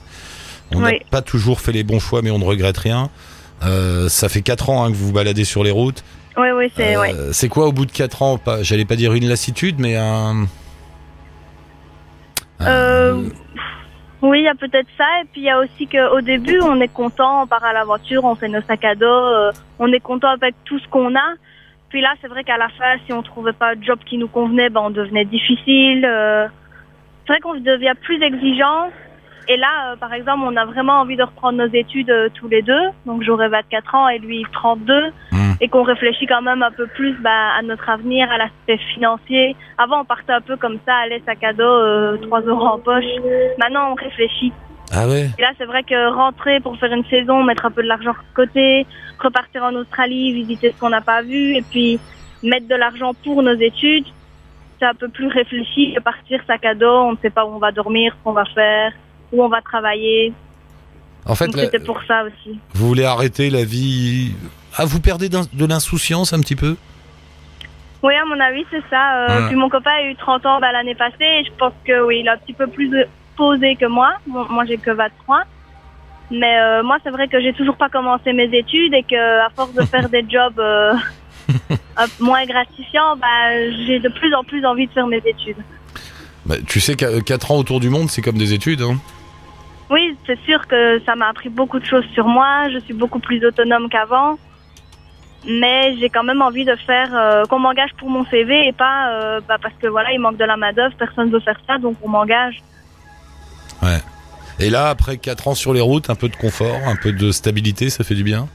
On 0.75 0.81
n'a 0.81 0.89
Oui. 0.89 0.99
pas 1.11 1.23
toujours 1.23 1.61
fait 1.63 1.73
les 1.73 1.83
bons 1.85 1.99
choix, 2.01 2.21
mais 2.21 2.31
on 2.31 2.39
ne 2.39 2.45
regrette 2.45 2.77
rien. 2.77 3.09
Ça 3.63 4.29
fait 4.29 4.43
4 4.43 4.69
ans 4.71 4.85
hein, 4.85 4.91
que 4.93 4.97
vous 4.97 5.07
vous 5.07 5.13
baladez 5.13 5.45
sur 5.45 5.65
les 5.65 5.71
routes. 5.71 6.05
Oui, 6.37 6.49
oui, 6.55 6.71
c'est, 6.77 6.97
ouais. 6.99 7.15
C'est 7.33 7.49
quoi 7.49 7.67
au 7.67 7.73
bout 7.73 7.87
de 7.87 7.91
4 7.91 8.23
ans 8.23 8.39
J'allais 8.61 8.85
pas 8.85 8.95
dire 8.95 9.15
une 9.15 9.27
lassitude, 9.27 9.77
mais 9.81 9.97
un... 9.97 10.47
Euh, 12.61 13.23
Oui, 14.23 14.41
il 14.41 14.45
y 14.45 14.49
a 14.49 14.55
peut-être 14.55 14.89
ça. 14.97 15.05
Et 15.23 15.25
puis 15.33 15.43
il 15.43 15.45
y 15.45 15.51
a 15.51 15.59
aussi 15.61 15.87
qu'au 15.87 16.21
début, 16.21 16.61
on 16.61 16.81
est 16.81 16.93
content, 16.93 17.43
on 17.43 17.47
part 17.47 17.65
à 17.65 17.73
l'aventure, 17.73 18.25
on 18.25 18.35
fait 18.35 18.49
nos 18.49 18.63
sacs 18.63 18.85
à 18.85 18.95
dos, 18.95 19.07
euh, 19.07 19.53
on 19.79 19.93
est 19.93 20.01
content 20.01 20.29
avec 20.31 20.55
tout 20.65 20.79
ce 20.79 20.89
qu'on 20.89 21.15
a. 21.15 21.35
Puis 21.89 22.01
là, 22.01 22.13
c'est 22.21 22.29
vrai 22.29 22.45
qu'à 22.45 22.57
la 22.59 22.69
fin, 22.69 22.97
si 23.07 23.13
on 23.13 23.23
trouvait 23.23 23.53
pas 23.53 23.75
de 23.75 23.83
job 23.83 23.99
qui 24.05 24.19
nous 24.19 24.29
convenait, 24.29 24.69
ben, 24.71 24.83
on 24.85 24.91
devenait 24.91 25.25
difficile. 25.25 26.05
euh. 26.05 26.47
c'est 27.27 27.33
vrai 27.33 27.41
qu'on 27.41 27.55
devient 27.55 27.95
plus 28.03 28.21
exigeant. 28.23 28.91
Et 29.51 29.57
là, 29.57 29.93
euh, 29.93 29.97
par 29.97 30.13
exemple, 30.13 30.41
on 30.45 30.55
a 30.57 30.67
vraiment 30.67 31.01
envie 31.01 31.17
de 31.17 31.23
reprendre 31.23 31.57
nos 31.59 31.73
études 31.73 32.11
euh, 32.11 32.29
tous 32.35 32.49
les 32.49 32.61
deux. 32.61 32.89
Donc 33.07 33.23
j'aurai 33.23 33.49
24 33.49 33.95
ans 33.95 34.09
et 34.09 34.19
lui 34.19 34.45
32 34.53 35.13
Hmm. 35.33 35.48
Et 35.61 35.69
qu'on 35.69 35.83
réfléchit 35.83 36.27
quand 36.27 36.43
même 36.43 36.63
un 36.63 36.71
peu 36.71 36.87
plus 36.87 37.15
bah, 37.21 37.51
à 37.59 37.63
notre 37.63 37.89
avenir, 37.89 38.31
à 38.31 38.39
l'aspect 38.39 38.79
financier. 38.95 39.57
Avant, 39.77 40.03
on 40.03 40.05
partait 40.05 40.33
un 40.33 40.41
peu 40.41 40.57
comme 40.57 40.79
ça, 40.87 40.95
allez, 41.05 41.21
sac 41.27 41.43
à 41.43 41.53
dos, 41.53 41.63
euh, 41.65 42.17
3 42.19 42.43
euros 42.43 42.67
en 42.67 42.79
poche. 42.79 43.05
Maintenant, 43.59 43.91
on 43.93 43.95
réfléchit. 43.95 44.53
Ah 44.93 45.07
ouais 45.09 45.29
Et 45.39 45.43
là, 45.43 45.51
c'est 45.59 45.67
vrai 45.67 45.83
que 45.83 46.11
rentrer 46.15 46.61
pour 46.61 46.79
faire 46.79 46.93
une 46.93 47.05
saison, 47.07 47.43
mettre 47.43 47.67
un 47.67 47.71
peu 47.71 47.83
de 47.83 47.89
l'argent 47.89 48.13
de 48.13 48.35
côté, 48.35 48.87
repartir 49.19 49.63
en 49.65 49.75
Australie, 49.75 50.33
visiter 50.33 50.73
ce 50.73 50.81
qu'on 50.81 50.91
n'a 50.91 51.01
pas 51.03 51.23
vu, 51.23 51.57
et 51.57 51.63
puis 51.63 51.99
mettre 52.43 52.69
de 52.69 52.75
l'argent 52.77 53.13
pour 53.25 53.43
nos 53.43 53.55
études, 53.55 54.07
c'est 54.79 54.87
un 54.87 54.95
peu 54.95 55.09
plus 55.09 55.27
réfléchi 55.27 55.93
que 55.95 56.01
partir 56.01 56.41
sac 56.47 56.65
à 56.65 56.75
dos, 56.75 56.87
on 56.87 57.13
ne 57.13 57.17
sait 57.21 57.31
pas 57.31 57.45
où 57.45 57.49
on 57.55 57.59
va 57.59 57.73
dormir, 57.73 58.15
ce 58.17 58.25
qu'on 58.25 58.33
va 58.33 58.45
faire, 58.47 58.93
où 59.33 59.43
on 59.43 59.49
va 59.49 59.61
travailler. 59.61 60.33
En 61.27 61.35
fait, 61.35 61.55
la- 61.55 61.65
c'était 61.65 61.81
pour 61.81 62.01
ça 62.05 62.23
aussi. 62.25 62.59
vous 62.75 62.87
voulez 62.89 63.05
arrêter 63.05 63.51
la 63.51 63.65
vie... 63.65 64.35
Ah, 64.79 64.85
vous 64.85 65.01
perdez 65.01 65.29
de 65.29 65.67
l'insouciance 65.67 66.33
un 66.33 66.41
petit 66.41 66.55
peu? 66.55 66.77
Oui, 68.03 68.15
à 68.15 68.25
mon 68.25 68.39
avis, 68.39 68.65
c'est 68.71 68.83
ça. 68.89 69.27
Euh. 69.29 69.49
Puis 69.49 69.57
mon 69.57 69.69
copain 69.69 69.91
a 69.91 70.03
eu 70.05 70.15
30 70.15 70.47
ans 70.47 70.61
bah, 70.61 70.71
l'année 70.71 70.95
passée 70.95 71.17
et 71.21 71.45
je 71.45 71.51
pense 71.59 71.73
que 71.85 72.07
oui, 72.07 72.21
il 72.21 72.27
est 72.27 72.31
un 72.31 72.37
petit 72.37 72.53
peu 72.53 72.69
plus 72.69 72.89
posé 73.37 73.75
que 73.75 73.87
moi. 73.87 74.13
Bon, 74.29 74.47
moi, 74.49 74.65
j'ai 74.67 74.79
que 74.79 74.93
23. 74.93 75.43
Mais 76.31 76.61
euh, 76.61 76.83
moi, 76.85 76.99
c'est 77.03 77.11
vrai 77.11 77.27
que 77.27 77.41
j'ai 77.41 77.53
toujours 77.55 77.77
pas 77.77 77.89
commencé 77.89 78.33
mes 78.33 78.57
études 78.57 78.95
et 78.95 79.03
que 79.03 79.41
à 79.45 79.49
force 79.51 79.75
de 79.75 79.83
faire 79.83 80.09
des 80.09 80.25
jobs 80.31 80.61
euh, 80.61 80.95
moins 82.21 82.45
gratifiants, 82.45 83.17
bah, 83.17 83.73
j'ai 83.85 83.99
de 83.99 84.09
plus 84.09 84.33
en 84.33 84.45
plus 84.45 84.65
envie 84.65 84.87
de 84.87 84.93
faire 84.93 85.09
mes 85.09 85.23
études. 85.25 85.57
Bah, 86.47 86.55
Tu 86.69 86.79
sais 86.79 86.95
qu'à 86.95 87.21
4 87.21 87.51
ans 87.51 87.57
autour 87.57 87.81
du 87.81 87.91
monde, 87.91 88.09
c'est 88.11 88.23
comme 88.23 88.39
des 88.39 88.53
études. 88.53 88.83
Hein? 88.83 88.97
Oui, 89.91 90.17
c'est 90.25 90.39
sûr 90.45 90.69
que 90.69 91.01
ça 91.05 91.17
m'a 91.17 91.29
appris 91.29 91.49
beaucoup 91.49 91.81
de 91.81 91.85
choses 91.85 92.05
sur 92.15 92.29
moi. 92.29 92.69
Je 92.73 92.79
suis 92.79 92.95
beaucoup 92.95 93.19
plus 93.19 93.45
autonome 93.45 93.89
qu'avant. 93.89 94.39
Mais 95.47 95.97
j'ai 95.99 96.09
quand 96.11 96.25
même 96.25 96.43
envie 96.43 96.65
de 96.65 96.75
faire 96.77 97.09
euh, 97.15 97.45
qu'on 97.45 97.59
m'engage 97.61 97.91
pour 97.97 98.11
mon 98.11 98.25
CV 98.27 98.67
et 98.69 98.73
pas 98.73 99.11
euh, 99.11 99.41
bah, 99.49 99.57
parce 99.63 99.75
que 99.81 99.87
voilà, 99.87 100.13
il 100.13 100.19
manque 100.19 100.37
de 100.37 100.45
la 100.45 100.57
main 100.57 100.73
d'œuvre, 100.73 100.95
personne 100.99 101.31
veut 101.31 101.41
faire 101.41 101.59
ça, 101.67 101.79
donc 101.79 101.97
on 102.03 102.09
m'engage. 102.09 102.61
Ouais. 103.83 103.99
Et 104.61 104.71
là, 104.71 104.89
après 104.89 105.17
4 105.19 105.49
ans 105.49 105.55
sur 105.55 105.73
les 105.73 105.81
routes, 105.81 106.11
un 106.11 106.17
peu 106.17 106.29
de 106.29 106.35
confort, 106.37 106.77
un 106.87 106.97
peu 106.97 107.13
de 107.13 107.31
stabilité, 107.31 107.89
ça 107.91 108.03
fait 108.03 108.17
du 108.17 108.25
bien? 108.25 108.49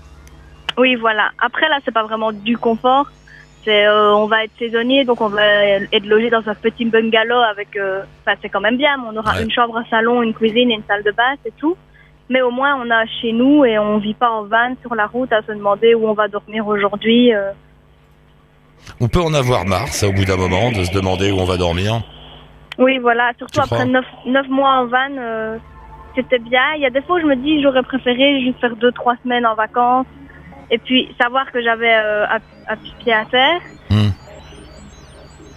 Oui, 0.77 0.95
voilà. 0.95 1.29
Après 1.39 1.69
là, 1.69 1.79
c'est 1.85 1.93
pas 1.93 2.03
vraiment 2.03 2.31
du 2.33 2.57
confort. 2.57 3.07
C'est 3.63 3.85
euh, 3.85 4.13
on 4.13 4.25
va 4.27 4.43
être 4.43 4.51
saisonnier, 4.59 5.05
donc 5.05 5.21
on 5.21 5.29
va 5.29 5.45
être 5.45 6.05
logé 6.05 6.29
dans 6.29 6.45
un 6.45 6.55
petit 6.55 6.83
bungalow 6.83 7.39
avec. 7.39 7.69
Enfin, 8.25 8.37
c'est 8.41 8.49
quand 8.49 8.59
même 8.59 8.75
bien. 8.75 8.97
mais 8.97 9.05
on 9.13 9.15
aura 9.17 9.35
Ouais. 9.37 9.43
une 9.43 9.51
chambre, 9.51 9.77
un 9.77 9.85
salon, 9.85 10.21
une 10.21 10.33
cuisine 10.33 10.69
et 10.69 10.73
une 10.73 10.83
salle 10.85 11.03
de 11.03 11.11
bain, 11.11 11.35
c'est 11.45 11.55
tout. 11.55 11.77
Mais 12.33 12.41
au 12.41 12.49
moins, 12.49 12.75
on 12.83 12.89
a 12.89 13.05
chez 13.21 13.31
nous 13.31 13.63
et 13.63 13.77
on 13.77 13.99
vit 13.99 14.15
pas 14.15 14.31
en 14.31 14.45
van 14.45 14.73
sur 14.81 14.95
la 14.95 15.05
route 15.05 15.31
à 15.31 15.43
se 15.43 15.51
demander 15.51 15.93
où 15.93 16.07
on 16.07 16.13
va 16.15 16.27
dormir 16.27 16.65
aujourd'hui. 16.65 17.31
euh. 17.31 17.51
On 18.99 19.07
peut 19.07 19.21
en 19.21 19.35
avoir 19.35 19.65
marre, 19.65 19.89
ça, 19.89 20.07
au 20.07 20.13
bout 20.13 20.25
d'un 20.25 20.35
moment, 20.35 20.71
de 20.71 20.83
se 20.83 20.91
demander 20.91 21.31
où 21.31 21.37
on 21.37 21.45
va 21.45 21.57
dormir. 21.57 22.01
Oui, 22.79 22.97
voilà. 22.97 23.33
Surtout 23.37 23.53
Tu 23.53 23.59
après 23.59 23.85
neuf, 23.85 24.05
neuf 24.25 24.47
mois 24.47 24.79
en 24.79 24.85
van, 24.87 25.11
euh, 25.15 25.57
c'était 26.15 26.39
bien. 26.39 26.73
Il 26.75 26.81
y 26.81 26.87
a 26.87 26.89
des 26.89 27.03
fois 27.03 27.17
où 27.17 27.21
je 27.21 27.27
me 27.27 27.35
dis 27.35 27.61
j'aurais 27.61 27.83
préféré 27.83 28.41
juste 28.41 28.59
faire 28.59 28.75
deux, 28.77 28.91
trois 28.93 29.13
semaines 29.23 29.45
en 29.45 29.53
vacances 29.53 30.07
et 30.71 30.79
puis 30.79 31.13
savoir 31.21 31.51
que 31.51 31.61
j'avais 31.61 31.93
euh, 31.93 32.25
un, 32.67 32.75
pied 32.97 33.13
à 33.13 33.25
terre. 33.25 33.61
Hmm. 33.91 34.09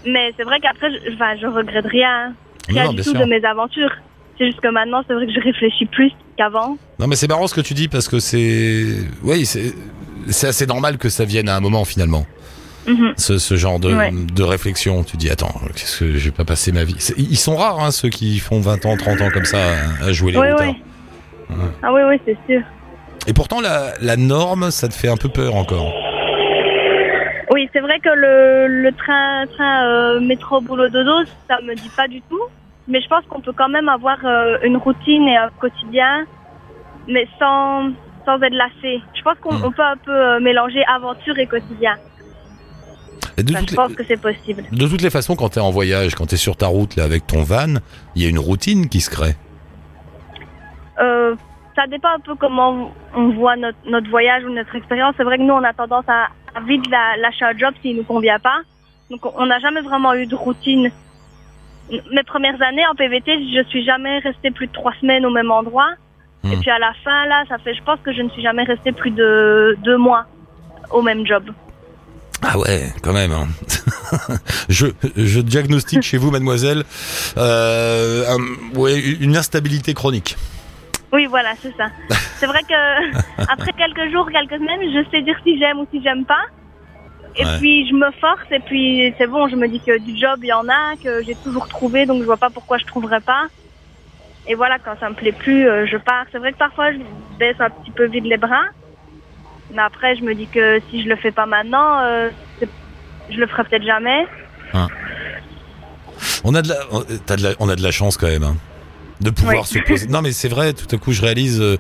Mais 0.05 0.35
c'est 0.37 0.45
vrai 0.45 0.61
qu'après, 0.61 0.91
je, 0.93 1.15
enfin, 1.15 1.37
je 1.41 1.47
regrette 1.47 1.87
rien, 1.87 2.29
Non, 2.29 2.35
rien 2.69 2.85
non, 2.85 2.91
du 2.91 2.99
tout 2.99 3.13
sûr. 3.13 3.19
de 3.21 3.25
mes 3.25 3.43
aventures. 3.47 3.97
C'est 4.39 4.47
juste 4.47 4.61
que 4.61 4.69
maintenant, 4.69 5.03
c'est 5.07 5.15
vrai 5.15 5.27
que 5.27 5.33
je 5.33 5.41
réfléchis 5.41 5.87
plus 5.87 6.11
qu'avant. 6.37 6.77
Non, 6.99 7.07
mais 7.07 7.17
c'est 7.17 7.29
marrant 7.29 7.47
ce 7.47 7.55
que 7.55 7.61
tu 7.61 7.75
dis 7.75 7.89
parce 7.89 8.09
que 8.09 8.19
c'est. 8.19 8.85
Oui, 9.23 9.47
c'est. 9.47 9.73
Assez 10.47 10.67
normal 10.67 10.99
que 10.99 11.09
ça 11.09 11.25
vienne 11.25 11.49
à 11.49 11.57
un 11.57 11.61
moment 11.61 11.85
finalement. 11.85 12.27
Mhm. 12.89 13.15
Ce, 13.17 13.39
ce 13.39 13.57
genre 13.57 13.79
de, 13.81 13.95
Ouais. 13.95 14.11
de 14.13 14.43
réflexion. 14.43 15.05
Tu 15.05 15.17
dis, 15.17 15.31
attends, 15.31 15.55
qu'est-ce 15.75 16.01
que 16.01 16.13
je 16.13 16.25
vais 16.27 16.35
pas 16.37 16.45
passer 16.45 16.73
ma 16.73 16.85
vie? 16.85 16.97
Ils 17.17 17.37
sont 17.39 17.57
rares, 17.57 17.81
hein, 17.81 17.91
ceux 17.91 18.09
qui 18.09 18.39
font 18.41 18.61
20 18.61 18.87
ans, 18.87 18.97
30 18.97 19.21
ans 19.23 19.31
comme 19.33 19.45
ça 19.45 19.59
à, 20.05 20.13
jouer 20.13 20.33
les 20.33 20.39
oui. 20.39 20.83
Ah 21.83 21.93
oui, 21.93 22.01
oui, 22.09 22.21
c'est 22.25 22.37
sûr. 22.49 22.61
Et 23.29 23.33
pourtant, 23.33 23.61
la, 23.61 23.95
la 24.01 24.17
norme, 24.17 24.71
ça 24.71 24.89
te 24.89 24.95
fait 24.95 25.09
un 25.09 25.17
peu 25.17 25.29
peur 25.29 25.55
encore. 25.55 25.93
Oui, 27.53 27.69
c'est 27.73 27.81
vrai 27.81 27.99
que 28.01 28.09
le, 28.09 28.67
le 28.67 28.93
train, 28.93 29.47
train 29.55 29.87
euh, 29.87 30.21
métro 30.21 30.61
boulot 30.61 30.89
dodo, 30.89 31.25
ça 31.49 31.59
me 31.65 31.75
dit 31.75 31.91
pas 31.97 32.09
du 32.09 32.21
tout. 32.23 32.43
Mais 32.89 33.01
je 33.01 33.09
pense 33.09 33.25
qu'on 33.27 33.41
peut 33.41 33.53
quand 33.53 33.69
même 33.69 33.89
avoir 33.89 34.19
euh, 34.25 34.59
une 34.63 34.77
routine 34.77 35.27
et 35.29 35.37
un 35.37 35.51
quotidien, 35.59 36.25
mais 37.09 37.27
sans, 37.39 37.91
sans 38.25 38.41
être 38.43 38.55
lassé. 38.55 39.03
Je 39.15 39.23
pense 39.23 39.39
qu'on 39.41 39.55
Hmm. 39.57 39.73
peut 39.73 39.83
un 39.83 39.97
peu 39.97 40.13
euh, 40.13 40.41
mélanger 40.41 40.85
aventure 40.87 41.37
et 41.39 41.47
quotidien. 41.47 41.97
Et 43.39 43.43
de, 43.43 43.51
Enfin, 43.53 43.61
toutes 43.61 43.69
je 43.71 43.73
les, 43.73 43.77
pense 43.77 43.95
que 43.95 44.05
c'est 44.07 44.21
possible. 44.21 44.65
de 44.71 44.89
toutes 44.89 45.03
les 45.03 45.11
façons, 45.11 45.35
quand 45.37 45.49
t'es 45.51 45.61
en 45.61 45.71
voyage, 45.71 46.15
quand 46.15 46.27
t'es 46.27 46.37
sur 46.37 46.57
ta 46.57 46.69
route 46.69 46.97
là, 46.97 47.05
avec 47.05 47.27
ton 47.27 47.43
van, 47.43 47.75
il 48.15 48.23
y 48.23 48.27
a 48.27 48.29
une 48.31 48.39
routine 48.39 48.89
qui 48.89 49.01
se 49.01 49.11
crée. 49.11 49.35
Euh, 51.01 51.35
ça 51.75 51.87
dépend 51.87 52.09
un 52.17 52.21
peu 52.21 52.35
comment 52.37 52.91
on 53.15 53.29
voit 53.31 53.57
notre, 53.57 53.77
notre 53.87 54.09
voyage 54.09 54.45
ou 54.45 54.51
notre 54.51 54.75
expérience. 54.77 55.15
C'est 55.19 55.25
vrai 55.25 55.37
que 55.37 55.43
nous, 55.43 55.53
on 55.53 55.63
a 55.65 55.73
tendance 55.75 56.05
à, 56.09 56.29
à 56.55 56.61
vite 56.61 56.89
la- 56.91 57.17
lâcher 57.19 57.45
un 57.45 57.57
job 57.59 57.75
s'il 57.83 57.97
nous 57.97 58.05
convient 58.05 58.39
pas. 58.39 58.61
Donc, 59.11 59.21
on 59.37 59.47
n'a 59.47 59.59
jamais 59.59 59.83
vraiment 59.83 60.15
eu 60.15 60.27
de 60.27 60.35
routine. 60.35 60.91
Mes 61.91 62.23
premières 62.25 62.61
années 62.63 62.87
en 62.91 62.95
PVT, 62.95 63.33
je 63.55 63.63
suis 63.69 63.85
jamais 63.85 64.19
restée 64.19 64.51
plus 64.51 64.67
de 64.67 64.73
trois 64.73 64.93
semaines 65.01 65.25
au 65.25 65.31
même 65.31 65.51
endroit. 65.51 65.89
Hmm. 66.43 66.53
Et 66.53 66.57
puis 66.57 66.71
à 66.71 66.79
la 66.79 66.93
fin, 67.05 67.27
là, 67.27 67.45
ça 67.49 67.59
fait, 67.59 67.75
je 67.75 67.83
pense 67.83 67.99
que 68.05 68.13
je 68.13 68.23
ne 68.23 68.29
suis 68.31 68.43
jamais 68.43 68.65
restée 68.65 68.93
plus 68.93 69.11
de 69.11 69.77
deux 69.85 69.97
mois 69.97 70.25
au 70.91 71.03
même 71.03 71.27
job. 71.27 71.45
Ah 72.43 72.59
ouais, 72.59 72.93
quand 73.03 73.13
même. 73.13 73.33
hein. 73.33 73.47
je, 74.69 74.87
je 75.17 75.41
diagnostique 75.41 76.03
chez 76.03 76.19
vous, 76.19 76.31
mademoiselle, 76.31 76.83
euh, 77.39 78.25
un- 78.29 78.79
ouais, 78.79 78.99
une 79.21 79.37
instabilité 79.37 79.95
chronique. 79.95 80.37
Oui, 81.13 81.27
voilà, 81.27 81.51
c'est 81.63 81.75
ça. 81.77 81.87
C'est 82.39 82.47
vrai 82.47 82.61
que 82.63 83.19
après 83.53 83.73
quelques 83.73 84.11
jours, 84.13 84.29
quelques 84.31 84.61
semaines, 84.61 84.81
je 84.93 85.09
sais 85.11 85.23
dire 85.23 85.37
si 85.45 85.59
j'aime 85.59 85.79
ou 85.81 85.87
si 85.93 86.03
j'aime 86.03 86.25
pas. 86.25 86.43
Et 87.39 87.45
Ouais. 87.45 87.59
puis 87.59 87.87
je 87.89 87.95
me 87.95 88.11
force 88.13 88.51
et 88.51 88.61
puis 88.61 89.15
c'est 89.19 89.27
bon, 89.27 89.47
je 89.49 89.57
me 89.57 89.69
dis 89.69 89.81
que 89.81 89.99
du 89.99 90.17
job 90.19 90.41
il 90.43 90.47
y 90.49 90.53
en 90.53 90.67
a, 90.69 90.97
que 91.03 91.23
j'ai 91.23 91.35
toujours 91.37 91.69
trouvé, 91.69 92.07
donc 92.07 92.21
je 92.21 92.25
vois 92.27 92.39
pas 92.39 92.51
pourquoi 92.51 92.79
je 92.79 92.85
trouverais 92.87 93.21
pas. 93.21 93.47
Et 94.47 94.55
voilà, 94.55 94.79
quand 94.79 94.99
ça 95.01 95.11
me 95.11 95.15
plaît 95.15 95.33
plus, 95.33 95.69
euh, 95.69 95.87
je 95.87 95.97
pars. 95.99 96.25
C'est 96.33 96.39
vrai 96.39 96.53
que 96.53 96.59
parfois 96.59 96.93
je 96.93 96.99
baisse 97.39 97.57
un 97.61 97.69
petit 97.71 97.91
peu 97.91 98.07
vite 98.07 98.25
les 98.25 98.37
bras, 98.39 98.63
mais 99.75 99.83
après 99.83 100.17
je 100.17 100.23
me 100.23 100.35
dis 100.35 100.47
que 100.47 100.81
si 100.89 101.03
je 101.03 101.09
le 101.09 101.17
fais 101.17 101.33
pas 101.33 101.47
maintenant, 101.47 102.01
euh, 102.05 102.31
je 103.29 103.37
le 103.37 103.47
ferai 103.49 103.65
peut-être 103.65 103.85
jamais. 103.85 104.25
On 106.45 106.55
a 106.55 106.63
de 106.63 106.69
la, 106.69 106.77
on- 106.93 107.01
de 107.01 107.43
la, 107.43 107.51
on 107.59 107.69
a 107.69 107.77
de 107.77 107.83
la 107.83 107.91
chance 107.91 108.17
quand 108.17 108.29
même. 108.29 108.45
hein, 108.45 108.57
de 109.21 109.31
pouvoir 109.31 109.63
Oui. 109.63 109.67
se 109.67 109.79
poser. 109.79 110.07
Non 110.09 110.21
mais 110.21 110.33
c'est 110.33 110.49
vrai, 110.49 110.75
tout 110.75 110.95
à 110.95 110.99
coup 110.99 111.13
je 111.13 111.23
réalise, 111.23 111.59
euh, 111.61 111.79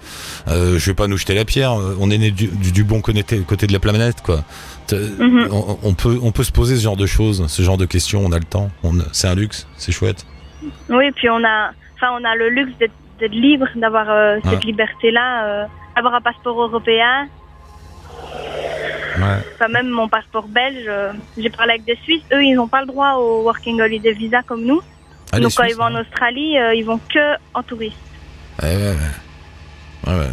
euh, 0.48 0.78
je 0.78 0.90
vais 0.90 0.94
pas 0.94 1.06
nous 1.06 1.18
jeter 1.18 1.34
la 1.34 1.44
pierre, 1.44 1.72
on 2.00 2.10
est 2.10 2.16
né 2.16 2.30
du, 2.30 2.46
du, 2.48 2.72
du 2.72 2.82
bon 2.82 3.02
côté, 3.02 3.22
côté 3.46 3.66
de 3.66 3.72
la 3.74 3.78
planète 3.78 4.22
quoi. 4.22 4.42
Mhm. 4.92 5.48
on, 5.52 5.78
on 5.82 5.94
peut, 5.94 6.18
on 6.22 6.32
peut 6.32 6.44
se 6.44 6.52
poser 6.52 6.76
ce 6.76 6.82
genre 6.82 6.96
de 6.96 7.06
choses, 7.06 7.46
ce 7.48 7.62
genre 7.62 7.76
de 7.76 7.86
questions, 7.86 8.22
on 8.24 8.32
a 8.32 8.38
le 8.38 8.44
temps, 8.44 8.70
c'est 9.12 9.28
un 9.28 9.34
luxe, 9.34 9.66
c'est 9.76 9.92
chouette. 9.92 10.24
Oui, 10.88 11.10
puis 11.12 11.28
on 11.30 11.42
a, 11.44 11.70
enfin, 11.96 12.08
on 12.18 12.24
a 12.24 12.34
le 12.34 12.48
luxe 12.50 12.72
d'être 12.78 13.32
libre, 13.32 13.66
d'avoir 13.76 14.10
euh, 14.10 14.36
cette 14.44 14.52
Ouais. 14.60 14.66
liberté-là, 14.66 15.44
euh, 15.46 15.64
avoir 15.96 16.14
un 16.14 16.20
passeport 16.20 16.60
européen. 16.60 17.28
Ouais. 19.18 19.38
Enfin, 19.54 19.68
même 19.68 19.88
mon 19.88 20.08
passeport 20.08 20.46
belge, 20.48 20.84
euh, 20.88 21.12
j'ai 21.38 21.48
parlé 21.50 21.72
avec 21.72 21.84
des 21.84 21.96
Suisses, 22.02 22.22
eux, 22.32 22.44
ils 22.44 22.54
n'ont 22.54 22.68
pas 22.68 22.80
le 22.82 22.86
droit 22.86 23.14
au 23.14 23.42
Working 23.44 23.80
Holiday 23.80 24.12
Visa 24.12 24.42
comme 24.42 24.62
nous. 24.64 24.80
Ah, 25.32 25.40
Donc, 25.40 25.52
quand 25.56 25.64
ils 25.64 25.74
vont 25.74 25.84
en. 25.84 25.94
Australie, 26.00 26.58
euh, 26.58 26.74
ils 26.74 26.84
vont 26.84 26.98
que 27.12 27.34
en 27.54 27.62
touriste. 27.62 27.96
Ouais. 28.62 28.76
Ouais, 28.76 30.12
ouais. 30.12 30.28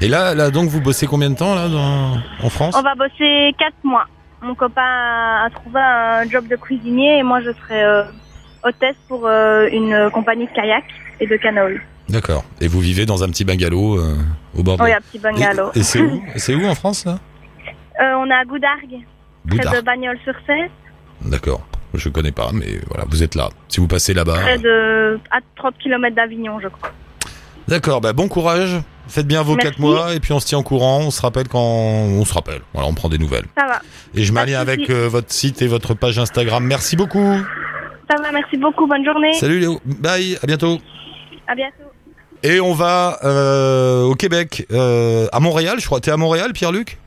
Et 0.00 0.08
là, 0.08 0.34
là, 0.34 0.50
donc, 0.50 0.68
vous 0.68 0.80
bossez 0.80 1.06
combien 1.06 1.30
de 1.30 1.36
temps, 1.36 1.54
là, 1.54 1.68
dans- 1.68 2.18
en 2.42 2.48
France 2.50 2.74
On 2.78 2.82
va 2.82 2.94
bosser 2.94 3.52
quatre 3.58 3.76
mois. 3.84 4.06
Mon 4.42 4.54
copain 4.54 4.80
a 4.82 5.44
a 5.44 5.50
trouvé 5.50 5.80
un 5.80 6.28
job 6.28 6.46
de 6.48 6.56
cuisinier 6.56 7.18
et 7.18 7.22
moi, 7.22 7.40
je 7.40 7.50
serai 7.52 7.82
euh, 7.82 8.02
hôtesse 8.64 8.96
pour 9.08 9.26
euh, 9.26 9.68
une 9.70 10.08
compagnie 10.12 10.46
de 10.46 10.52
kayak 10.52 10.84
et 11.20 11.26
de 11.26 11.36
canoë. 11.36 11.80
D'accord. 12.08 12.44
Et 12.60 12.66
vous 12.68 12.80
vivez 12.80 13.04
dans 13.04 13.22
un 13.22 13.28
petit 13.28 13.44
bungalow 13.44 13.98
euh, 13.98 14.16
au 14.56 14.62
bord 14.62 14.78
de... 14.78 14.82
Oui, 14.84 14.92
un 14.92 15.00
petit 15.00 15.18
bungalow. 15.18 15.70
Et, 15.74 15.80
et 15.80 15.82
c'est 15.82 16.00
où 16.00 16.22
C'est 16.36 16.54
où 16.54 16.66
en 16.66 16.74
France, 16.74 17.04
là 17.04 17.18
on 18.02 18.30
est 18.30 18.34
à 18.34 18.44
Goudargues, 18.46 19.04
près 19.46 19.58
de 19.58 19.80
Bagnols-sur-Cèze, 19.82 20.70
D'accord. 21.26 21.60
Je 21.92 22.08
connais 22.08 22.32
pas, 22.32 22.50
mais 22.52 22.80
voilà, 22.88 23.04
vous 23.08 23.22
êtes 23.22 23.34
là. 23.34 23.48
Si 23.68 23.80
vous 23.80 23.88
passez 23.88 24.14
là-bas... 24.14 24.40
près 24.40 24.58
de 24.58 25.18
à 25.30 25.38
30 25.56 25.74
km 25.78 26.14
d'Avignon, 26.14 26.60
je 26.60 26.68
crois. 26.68 26.92
D'accord, 27.68 28.00
bah 28.00 28.12
bon 28.12 28.28
courage. 28.28 28.78
Faites 29.10 29.26
bien 29.26 29.42
vos 29.42 29.54
Merci. 29.56 29.70
4 29.72 29.78
mois 29.80 30.14
et 30.14 30.20
puis 30.20 30.32
on 30.32 30.40
se 30.40 30.46
tient 30.46 30.58
au 30.58 30.62
courant. 30.62 31.00
On 31.00 31.10
se 31.10 31.20
rappelle 31.20 31.48
quand 31.48 31.60
on 31.60 32.24
se 32.24 32.32
rappelle. 32.32 32.60
Voilà, 32.72 32.88
on 32.88 32.94
prend 32.94 33.08
des 33.08 33.18
nouvelles. 33.18 33.46
Ça 33.58 33.66
va. 33.66 33.80
Et 34.14 34.22
je 34.24 34.32
m'allie 34.32 34.54
avec 34.54 34.88
euh, 34.88 35.08
votre 35.08 35.32
site 35.32 35.60
et 35.62 35.66
votre 35.66 35.94
page 35.94 36.18
Instagram. 36.18 36.64
Merci 36.64 36.96
beaucoup. 36.96 37.36
Ça 38.10 38.16
va, 38.22 38.32
merci 38.32 38.56
beaucoup. 38.56 38.86
Bonne 38.86 39.04
journée. 39.04 39.32
Salut 39.34 39.58
Léo. 39.60 39.80
Bye. 39.84 40.38
À 40.42 40.46
bientôt. 40.46 40.78
À 41.46 41.54
bientôt. 41.54 41.74
Et 42.42 42.58
on 42.60 42.72
va 42.72 43.18
euh, 43.24 44.04
au 44.04 44.14
Québec, 44.14 44.66
euh, 44.72 45.26
à 45.32 45.40
Montréal. 45.40 45.76
Je 45.80 45.86
crois. 45.86 46.00
T'es 46.00 46.10
à 46.10 46.16
Montréal, 46.16 46.52
Pierre-Luc? 46.52 46.98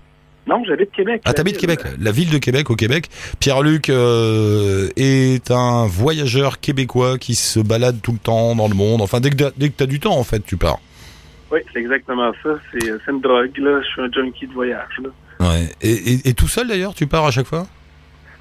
Non, 0.46 0.62
j'habite 0.68 0.92
Québec. 0.92 1.22
Ah, 1.24 1.34
t'habites 1.34 1.58
Québec. 1.58 1.80
La 2.00 2.12
ville 2.12 2.30
de 2.30 2.38
Québec, 2.38 2.70
au 2.70 2.76
Québec. 2.76 3.08
Pierre-Luc 3.40 3.90
euh, 3.90 4.90
est 4.98 5.50
un 5.52 5.88
voyageur 5.88 6.60
québécois 6.60 7.18
qui 7.18 7.34
se 7.36 7.62
balade 7.62 8.00
tout 8.02 8.12
le 8.12 8.18
temps 8.18 8.54
dans 8.54 8.68
le 8.68 8.76
monde. 8.76 9.02
Enfin, 9.02 9.22
dès 9.22 9.30
que 9.30 9.36
t'as- 9.38 9.52
dès 9.56 9.70
que 9.70 9.76
t'as 9.78 9.86
du 9.86 10.02
temps, 10.02 10.18
en 10.18 10.24
fait, 10.26 10.42
tu 10.46 10.58
pars. 10.58 10.80
Oui, 11.54 11.60
c'est 11.72 11.80
exactement 11.80 12.32
ça. 12.44 12.50
C'est 12.72 12.80
c'est 13.06 13.12
une 13.12 13.22
drogue, 13.22 13.56
là. 13.58 13.80
Je 13.82 13.88
suis 13.88 14.02
un 14.02 14.12
junkie 14.12 14.48
de 14.48 14.54
voyage, 14.54 15.00
là. 15.02 15.10
Ouais. 15.40 15.70
Et, 15.82 15.92
et- 16.14 16.30
et 16.30 16.34
tout 16.34 16.48
seul 16.48 16.68
d'ailleurs, 16.68 16.94
tu 16.96 17.06
pars 17.08 17.26
à 17.26 17.32
chaque 17.32 17.46
fois? 17.48 17.68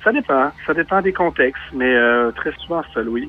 Ça 0.02 0.10
dépend. 0.12 0.50
Ça 0.66 0.72
dépend 0.74 1.00
des 1.02 1.12
contextes, 1.12 1.62
mais 1.74 1.94
euh, 1.94 2.30
très 2.32 2.52
souvent 2.64 2.82
seul, 2.94 3.08
oui. 3.08 3.28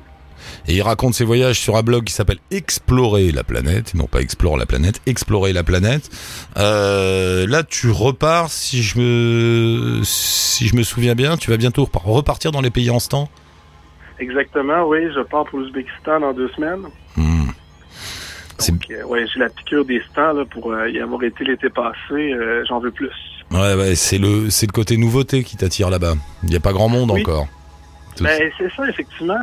Et 0.66 0.74
il 0.74 0.82
raconte 0.82 1.14
ses 1.14 1.24
voyages 1.24 1.60
sur 1.60 1.76
un 1.76 1.82
blog 1.82 2.02
qui 2.04 2.12
s'appelle 2.12 2.38
Explorer 2.50 3.30
la 3.30 3.44
planète, 3.44 3.94
non 3.94 4.06
pas 4.06 4.20
Explore 4.20 4.56
la 4.56 4.66
planète, 4.66 5.00
Explorer 5.06 5.52
la 5.52 5.62
planète. 5.62 6.10
Euh, 6.58 7.46
là, 7.46 7.62
tu 7.62 7.90
repars, 7.90 8.48
si 8.50 8.82
je 8.82 8.98
me 8.98 10.00
si 10.02 10.66
je 10.66 10.74
me 10.76 10.82
souviens 10.82 11.14
bien, 11.14 11.36
tu 11.36 11.50
vas 11.50 11.56
bientôt 11.56 11.84
repar- 11.84 12.02
repartir 12.04 12.50
dans 12.50 12.60
les 12.62 12.70
pays 12.70 12.90
en 12.90 12.98
ce 12.98 13.08
temps. 13.10 13.28
Exactement, 14.18 14.84
oui. 14.88 14.98
Je 15.14 15.20
pars 15.22 15.44
pour 15.44 15.58
l'Ouzbékistan 15.60 16.20
dans 16.20 16.32
deux 16.32 16.48
semaines. 16.56 16.82
Hmm. 17.16 17.50
Donc, 18.68 18.90
euh, 18.90 19.02
ouais, 19.04 19.26
j'ai 19.32 19.40
la 19.40 19.48
piqûre 19.48 19.84
des 19.84 20.00
stands, 20.10 20.32
là, 20.32 20.44
pour 20.44 20.72
euh, 20.72 20.88
y 20.88 21.00
avoir 21.00 21.22
été 21.24 21.44
l'été 21.44 21.68
passé. 21.68 21.96
Euh, 22.12 22.64
J'en 22.68 22.78
veux 22.78 22.90
plus. 22.90 23.10
Ouais, 23.50 23.74
ouais, 23.74 23.94
c'est 23.94 24.18
le 24.18 24.48
c'est 24.50 24.66
le 24.66 24.72
côté 24.72 24.96
nouveauté 24.96 25.42
qui 25.42 25.56
t'attire 25.56 25.90
là-bas. 25.90 26.14
Il 26.44 26.50
n'y 26.50 26.56
a 26.56 26.60
pas 26.60 26.72
grand 26.72 26.88
monde 26.88 27.10
Oui. 27.10 27.20
encore. 27.22 27.46
Ben, 28.20 28.50
c'est 28.56 28.72
ça, 28.72 28.88
effectivement. 28.88 29.34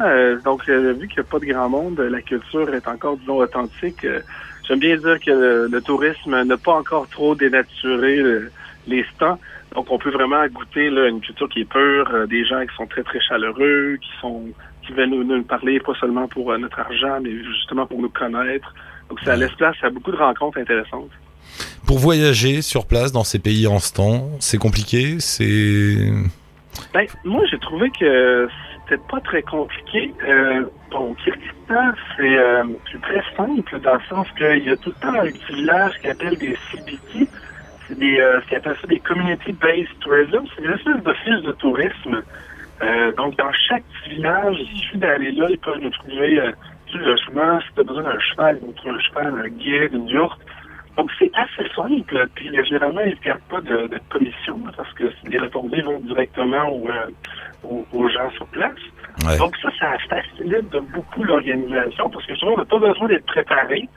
Donc, 0.45 0.65
vu 0.69 1.08
qu'il 1.08 1.17
n'y 1.17 1.19
a 1.19 1.24
pas 1.30 1.39
de 1.39 1.45
grand 1.45 1.67
monde, 1.69 2.00
la 2.00 2.21
culture 2.21 2.74
est 2.74 2.88
encore, 2.88 3.17
disons, 3.17 3.38
authentique. 3.38 4.08
J'aime 4.65 4.80
bien 4.80 4.95
dire 4.95 5.19
que 5.19 5.30
le, 5.32 5.67
le 5.67 5.82
tourisme 5.82 6.41
n'a 6.43 6.56
pas 6.58 6.76
encore 6.76 7.08
trop 7.10 7.36
dénaturé 7.36 8.15
le- 8.15 8.50
les 8.88 9.06
stands. 9.13 9.38
Donc, 9.76 9.91
on 9.91 9.97
peut 9.97 10.10
vraiment 10.12 10.45
goûter 10.47 10.89
là, 10.89 11.10
une 11.10 11.19
culture 11.19 11.50
qui 11.50 11.62
est 11.62 11.65
pure, 11.69 12.28
des 12.30 12.45
gens 12.45 12.62
qui 12.65 12.74
sont 12.78 12.88
très, 12.88 13.04
très 13.04 13.19
chaleureux, 13.19 13.97
qui 14.02 14.10
sont 14.21 14.43
qui 14.88 14.93
veulent 14.93 15.10
nous, 15.10 15.24
nous 15.24 15.43
parler 15.43 15.80
pas 15.80 15.93
seulement 16.00 16.28
pour 16.28 16.58
notre 16.58 16.80
argent, 16.80 17.19
mais 17.21 17.32
justement 17.43 17.86
pour 17.86 18.02
nous 18.02 18.10
connaître. 18.10 18.74
Donc, 19.12 19.19
ça 19.26 19.36
laisse 19.36 19.52
place 19.56 19.76
à 19.84 19.89
beaucoup 19.89 20.13
de 20.13 20.15
rencontres 20.15 20.58
intéressantes. 20.58 21.10
Pour 21.86 22.00
voyager 22.00 22.62
sur 22.62 22.88
place 22.88 23.12
dans 23.12 23.26
ces 23.26 23.39
pays 23.39 23.67
en 23.67 23.80
ce 23.80 23.91
temps, 23.91 24.30
c'est 24.39 24.58
compliqué, 24.58 25.19
c'est... 25.19 26.13
Ben, 26.93 27.06
moi, 27.26 27.43
j'ai 27.52 27.60
trouvé 27.60 27.91
que 28.00 28.47
c'était 28.88 29.04
pas 29.12 29.19
très 29.19 29.41
compliqué. 29.41 30.13
Euh, 30.26 30.63
bon, 30.91 31.13
Kyrgyzstan, 31.15 31.91
c'est 32.15 32.38
euh, 32.38 32.63
c'est 32.89 33.02
très 33.02 33.21
simple 33.36 33.82
dans 33.82 33.95
le 33.95 34.02
sens 34.10 34.28
qu'il 34.38 34.63
y 34.63 34.69
a 34.69 34.78
tout 34.78 34.93
le 34.95 35.02
temps 35.02 35.19
un 35.19 35.26
petit 35.26 35.56
village 35.56 35.91
qui 36.00 36.08
appelle 36.08 36.38
des 36.38 36.58
CBT. 36.71 37.28
C'est 37.89 38.00
des, 38.00 38.17
euh, 38.17 38.39
ce 38.39 38.47
qu'ils 38.47 38.58
appellent 38.60 38.78
ça 38.80 38.88
des 38.88 39.00
Community-Based 39.00 40.00
Tourism. 40.00 40.45
C'est 40.56 40.62
des 40.62 40.74
espèces 40.74 41.04
d'offices 41.04 41.43
de 41.43 41.52
tourisme. 41.52 42.24
Euh, 42.82 43.12
donc, 43.17 43.38
dans 43.38 43.52
chaque 43.67 43.84
petit 43.84 44.15
village, 44.15 44.56
il 44.58 44.80
suffit 44.80 44.97
d'aller 45.00 45.34
là, 45.34 45.47
ils 45.50 45.60
peuvent 45.60 45.82
nous 45.82 45.89
trouver 45.89 46.39
euh, 46.95 46.97
du 46.97 47.06
logement. 47.06 47.60
Si 47.62 47.73
tu 47.73 47.82
as 47.82 47.84
besoin 47.84 48.04
d'un 48.04 48.19
cheval, 48.19 48.60
trouver 48.75 48.95
un 48.95 48.99
cheval, 48.99 49.39
un 49.45 49.49
guide, 49.49 49.93
une 49.93 50.08
yourte. 50.08 50.41
Donc, 50.97 51.10
c'est 51.17 51.32
assez 51.36 51.69
simple. 51.73 52.27
Puis, 52.36 52.58
euh, 52.58 52.63
généralement, 52.63 53.01
ils 53.01 53.12
ne 53.12 53.15
perdent 53.15 53.47
pas 53.49 53.62
de, 53.62 53.88
de 53.88 53.99
commission 54.10 54.60
là, 54.65 54.71
parce 54.75 54.93
que 54.93 55.06
les 55.23 55.39
retombées 55.39 55.82
vont 55.82 55.99
directement 56.01 56.69
aux, 56.69 56.88
euh, 56.89 57.08
aux, 57.63 57.86
aux 57.93 58.10
gens 58.10 58.30
sur 58.32 58.47
place. 58.47 58.71
Ouais. 59.25 59.38
Donc, 59.38 59.56
ça, 59.58 59.69
ça 59.80 59.97
facilite 60.10 60.69
de 60.69 60.80
beaucoup 60.80 61.23
l'organisation 61.23 62.10
parce 62.10 62.25
que 62.25 62.36
souvent, 62.36 62.54
on 62.54 62.58
n'a 62.58 62.65
pas 62.65 62.80
besoin 62.80 63.08
d'être 63.08 63.25
préparé. 63.25 63.88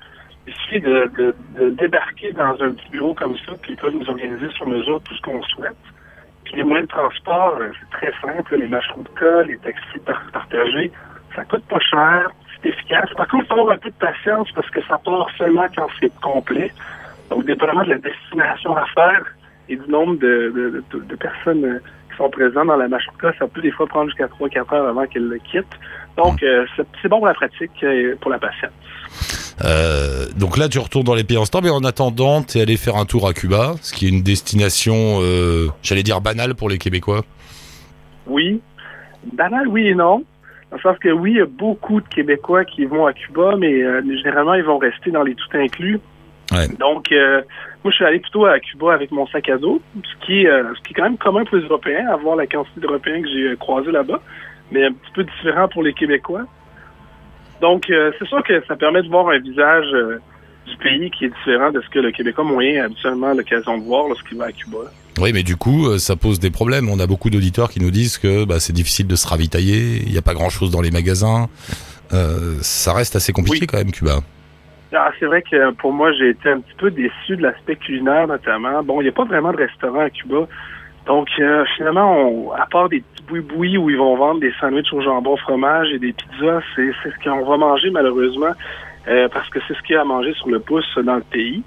Il 0.47 0.55
suffit 0.55 0.81
de, 0.81 1.11
de, 1.17 1.35
de 1.59 1.71
débarquer 1.71 2.33
dans 2.33 2.53
un 2.63 2.73
petit 2.73 2.91
bureau 2.91 3.15
comme 3.15 3.37
ça, 3.39 3.53
puis 3.63 3.73
ils 3.73 3.77
peuvent 3.77 3.95
nous 3.95 4.09
organiser 4.09 4.49
sur 4.51 4.69
mesure 4.69 5.01
tout 5.03 5.15
ce 5.15 5.23
qu'on 5.23 5.43
souhaite. 5.43 5.73
Puis 6.45 6.57
les 6.57 6.63
moyens 6.63 6.87
de 6.87 6.93
transport, 6.93 7.57
euh, 7.59 7.71
c'est 7.81 7.91
très 7.99 8.13
simple. 8.21 8.57
Les 8.57 8.69
machines 8.69 9.03
de 9.03 9.09
cas, 9.19 9.43
les 9.43 9.59
taxis 9.59 9.99
par- 10.05 10.23
partagés, 10.33 10.93
ça 11.35 11.45
coûte 11.47 11.65
pas 11.67 11.81
cher, 11.81 12.31
efficace. 12.65 13.09
Par 13.17 13.29
contre, 13.29 13.45
il 13.45 13.49
faut 13.49 13.61
avoir 13.61 13.75
un 13.75 13.79
peu 13.79 13.91
de 13.91 13.95
patience 13.95 14.49
parce 14.55 14.69
que 14.71 14.81
ça 14.89 14.99
part 15.05 15.29
seulement 15.39 15.67
quand 15.77 15.87
c'est 16.01 16.13
complet. 16.21 16.73
Donc, 17.31 17.45
dépendamment 17.47 17.85
de 17.85 17.91
la 17.91 17.99
destination 17.99 18.77
à 18.77 18.85
faire 18.95 19.23
et 19.69 19.77
du 19.77 19.89
nombre 19.91 20.15
de, 20.19 20.53
de, 20.55 20.85
de- 20.93 21.05
de 21.05 21.17
personnes 21.17 21.65
euh, 21.65 21.79
qui 22.11 22.17
sont 22.19 22.29
présentes 22.31 22.67
dans 22.67 22.77
la 22.77 22.87
cas, 22.89 23.33
ça 23.39 23.47
peut 23.47 23.63
des 23.63 23.71
fois 23.71 23.87
prendre 23.87 24.09
jusqu'à 24.11 24.27
3-4 24.27 24.75
heures 24.75 24.89
avant 24.89 25.07
qu'elle 25.07 25.27
le 25.29 25.39
quitte. 25.39 25.67
Donc, 26.17 26.43
euh, 26.43 26.67
c'est 27.03 27.09
bon 27.09 27.19
pour 27.19 27.27
la 27.27 27.35
pratique 27.35 27.83
et 27.83 28.15
pour 28.21 28.31
la 28.31 28.39
patience. 28.39 28.71
Euh, 29.65 30.27
donc 30.37 30.57
là, 30.57 30.69
tu 30.69 30.79
retournes 30.79 31.05
dans 31.05 31.15
les 31.15 31.25
pays 31.25 31.39
en 31.39 31.45
temps, 31.45 31.61
mais 31.63 31.71
en 31.71 31.85
attendant, 31.85 32.43
t'es 32.43 32.61
allé 32.61 32.77
faire 32.77 32.97
un 32.97 33.05
tour 33.07 33.27
à 33.27 33.33
Cuba, 33.33 33.75
ce 33.81 33.93
qui 33.93 34.07
est 34.07 34.09
une 34.11 34.23
destination, 34.23 35.21
euh, 35.23 35.69
j'allais 35.83 36.03
dire 36.03 36.21
banale 36.21 36.55
pour 36.55 36.69
les 36.69 36.79
Québécois. 36.79 37.23
Oui. 38.27 38.61
Banal, 39.33 39.69
oui 39.69 39.89
et 39.89 39.95
non. 39.95 40.25
Dans 40.71 40.77
le 40.77 40.83
sens 40.83 40.99
que 40.99 41.09
oui, 41.09 41.33
il 41.33 41.37
y 41.39 41.41
a 41.41 41.47
beaucoup 41.47 42.01
de 42.01 42.09
Québécois 42.09 42.65
qui 42.65 42.85
vont 42.85 43.07
à 43.07 43.13
Cuba, 43.13 43.55
mais 43.57 43.83
euh, 43.83 44.03
généralement, 44.17 44.55
ils 44.55 44.65
vont 44.65 44.79
rester 44.79 45.11
dans 45.11 45.23
les 45.23 45.35
tout 45.35 45.49
inclus. 45.55 46.01
Ouais. 46.53 46.69
Donc, 46.79 47.13
euh, 47.13 47.43
moi, 47.83 47.91
je 47.91 47.97
suis 47.97 48.05
allé 48.05 48.19
plutôt 48.19 48.47
à 48.47 48.59
Cuba 48.59 48.93
avec 48.93 49.11
mon 49.11 49.27
sac 49.27 49.49
à 49.49 49.57
dos, 49.57 49.81
ce 50.03 50.27
qui, 50.27 50.43
est, 50.43 50.47
euh, 50.47 50.75
ce 50.75 50.81
qui 50.83 50.93
est 50.93 50.95
quand 50.95 51.05
même 51.05 51.19
commun 51.19 51.45
pour 51.45 51.57
les 51.57 51.65
Européens, 51.65 52.09
à 52.09 52.17
voir 52.17 52.37
la 52.37 52.47
quantité 52.47 52.81
d'Européens 52.81 53.23
que 53.23 53.29
j'ai 53.29 53.57
croisés 53.57 53.93
là-bas, 53.93 54.21
mais 54.71 54.85
un 54.87 54.93
petit 54.93 55.13
peu 55.15 55.25
différent 55.25 55.69
pour 55.69 55.83
les 55.83 55.93
Québécois. 55.93 56.45
Donc, 57.61 57.85
c'est 57.87 58.27
sûr 58.27 58.43
que 58.43 58.63
ça 58.67 58.77
permet 58.77 59.03
de 59.03 59.09
voir 59.09 59.29
un 59.29 59.39
visage 59.39 59.87
du 60.67 60.77
pays 60.79 61.11
qui 61.11 61.27
est 61.27 61.29
différent 61.29 61.71
de 61.71 61.81
ce 61.81 61.89
que 61.89 61.99
le 61.99 62.11
Québécois 62.11 62.45
moyen 62.45 62.83
a 62.83 62.87
habituellement 62.87 63.33
l'occasion 63.33 63.79
de 63.79 63.85
voir 63.85 64.09
lorsqu'il 64.09 64.37
va 64.37 64.47
à 64.47 64.53
Cuba. 64.53 64.79
Oui, 65.21 65.33
mais 65.33 65.43
du 65.43 65.57
coup, 65.57 65.87
euh, 65.87 65.99
ça 65.99 66.17
pose 66.17 66.41
des 66.41 66.51
problèmes. 66.51 66.89
On 66.89 66.99
a 66.99 67.07
beaucoup 67.07 67.31
d'auditeurs 67.31 67.71
qui 67.71 67.81
nous 67.81 67.91
disent 67.91 68.19
que 68.19 68.45
bah, 68.45 68.59
c'est 68.59 68.73
difficile 68.73 69.07
de 69.07 69.17
se 69.17 69.27
ravitailler, 69.29 70.03
il 70.05 70.11
n'y 70.13 70.19
a 70.19 70.23
pas 70.23 70.35
grand-chose 70.35 70.71
dans 70.71 70.81
les 70.81 70.91
magasins. 70.91 71.49
Euh, 72.13 72.57
ça 72.61 72.93
reste 72.93 73.17
assez 73.17 73.33
compliqué 73.33 73.61
Oui. 73.63 73.67
quand 73.67 73.79
même, 73.79 73.93
Cuba. 73.93 74.19
Ah, 74.93 75.11
c'est 75.19 75.27
vrai 75.27 75.43
que 75.43 75.73
pour 75.73 75.93
moi, 75.93 76.13
j'ai 76.13 76.31
été 76.31 76.51
un 76.51 76.61
petit 76.61 76.75
peu 76.79 76.91
déçu 76.91 77.37
de 77.37 77.43
l'aspect 77.43 77.77
culinaire, 77.77 78.29
notamment. 78.29 78.83
Bon, 78.83 79.01
il 79.01 79.05
n'y 79.05 79.09
a 79.11 79.13
pas 79.13 79.25
vraiment 79.25 79.53
de 79.53 79.57
restaurant 79.57 80.01
à 80.01 80.11
Cuba. 80.11 80.47
Donc, 81.07 81.29
euh, 81.39 81.65
finalement, 81.77 82.29
on, 82.29 82.53
à 82.53 82.67
part 82.67 82.89
des 82.89 83.01
petits 83.01 83.25
boui-boui 83.29 83.77
où 83.77 83.91
ils 83.91 83.97
vont 83.97 84.17
vendre 84.17 84.41
des 84.41 84.53
sandwichs 84.61 84.93
au 84.93 85.01
jambon 85.03 85.37
fromage 85.37 85.89
et 85.93 85.99
des 85.99 86.13
pizzas, 86.13 86.61
c'est 86.75 86.91
c'est 87.03 87.11
ce 87.11 87.29
qu'on 87.29 87.45
va 87.45 87.57
manger 87.57 87.91
malheureusement, 87.91 88.53
euh, 89.09 89.29
parce 89.29 89.49
que 89.51 89.59
c'est 89.67 89.75
ce 89.75 89.83
qu'il 89.83 89.95
y 89.95 89.99
a 89.99 90.03
à 90.03 90.05
manger 90.05 90.33
sur 90.35 90.49
le 90.49 90.61
pouce 90.61 90.87
dans 91.05 91.17
le 91.17 91.23
pays. 91.23 91.63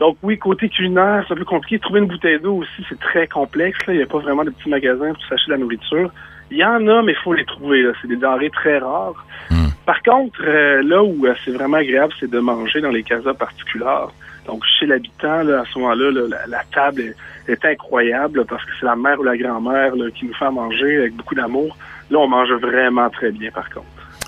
Donc 0.00 0.16
oui, 0.22 0.38
côté 0.38 0.68
culinaire, 0.68 1.24
c'est 1.26 1.34
un 1.34 1.36
peu 1.36 1.44
compliqué. 1.44 1.78
Trouver 1.78 2.00
une 2.00 2.06
bouteille 2.08 2.40
d'eau 2.40 2.56
aussi, 2.56 2.84
c'est 2.88 2.98
très 2.98 3.26
complexe. 3.26 3.78
Là. 3.86 3.94
Il 3.94 3.98
n'y 3.98 4.02
a 4.02 4.06
pas 4.06 4.18
vraiment 4.18 4.44
de 4.44 4.50
petits 4.50 4.68
magasins 4.68 5.12
pour 5.12 5.22
s'acheter 5.26 5.48
de 5.48 5.52
la 5.52 5.58
nourriture. 5.58 6.10
Il 6.50 6.58
y 6.58 6.64
en 6.64 6.86
a, 6.88 7.02
mais 7.02 7.12
il 7.12 7.18
faut 7.22 7.32
les 7.32 7.44
trouver. 7.44 7.82
là. 7.82 7.92
C'est 8.00 8.08
des 8.08 8.16
denrées 8.16 8.50
très 8.50 8.78
rares. 8.78 9.24
Hmm. 9.50 9.68
Par 9.86 10.02
contre, 10.02 10.40
euh, 10.44 10.82
là 10.82 11.02
où 11.02 11.26
euh, 11.26 11.34
c'est 11.44 11.52
vraiment 11.52 11.76
agréable, 11.76 12.12
c'est 12.18 12.30
de 12.30 12.38
manger 12.38 12.80
dans 12.80 12.90
les 12.90 13.02
casas 13.02 13.34
particulières. 13.34 14.08
Donc, 14.46 14.62
chez 14.78 14.86
l'habitant, 14.86 15.42
là, 15.42 15.60
à 15.60 15.64
ce 15.64 15.78
moment-là, 15.78 16.10
là, 16.10 16.20
la, 16.28 16.46
la 16.48 16.62
table 16.74 17.00
est, 17.00 17.52
est 17.52 17.64
incroyable 17.64 18.40
là, 18.40 18.44
parce 18.46 18.64
que 18.64 18.70
c'est 18.78 18.86
la 18.86 18.96
mère 18.96 19.18
ou 19.20 19.22
la 19.22 19.36
grand-mère 19.36 19.92
qui 20.14 20.26
nous 20.26 20.34
fait 20.34 20.44
à 20.44 20.50
manger 20.50 20.98
avec 20.98 21.14
beaucoup 21.14 21.34
d'amour. 21.34 21.76
Là, 22.10 22.18
on 22.18 22.28
mange 22.28 22.52
vraiment 22.52 23.08
très 23.10 23.30
bien, 23.30 23.50
par 23.50 23.68
contre. 23.70 23.86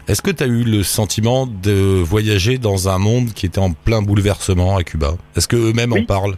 Est-ce 0.09 0.23
que 0.23 0.31
tu 0.31 0.45
as 0.45 0.47
eu 0.47 0.62
le 0.62 0.83
sentiment 0.85 1.47
de 1.47 2.01
voyager 2.03 2.59
dans 2.59 2.88
un 2.88 2.99
monde 2.99 3.29
qui 3.35 3.47
était 3.47 3.59
en 3.59 3.73
plein 3.73 4.03
bouleversement 4.03 4.77
à 4.77 4.85
Cuba? 4.85 5.12
Est-ce 5.37 5.49
que 5.49 5.57
eux-mêmes 5.57 5.92
en 5.92 6.05
parlent? 6.05 6.37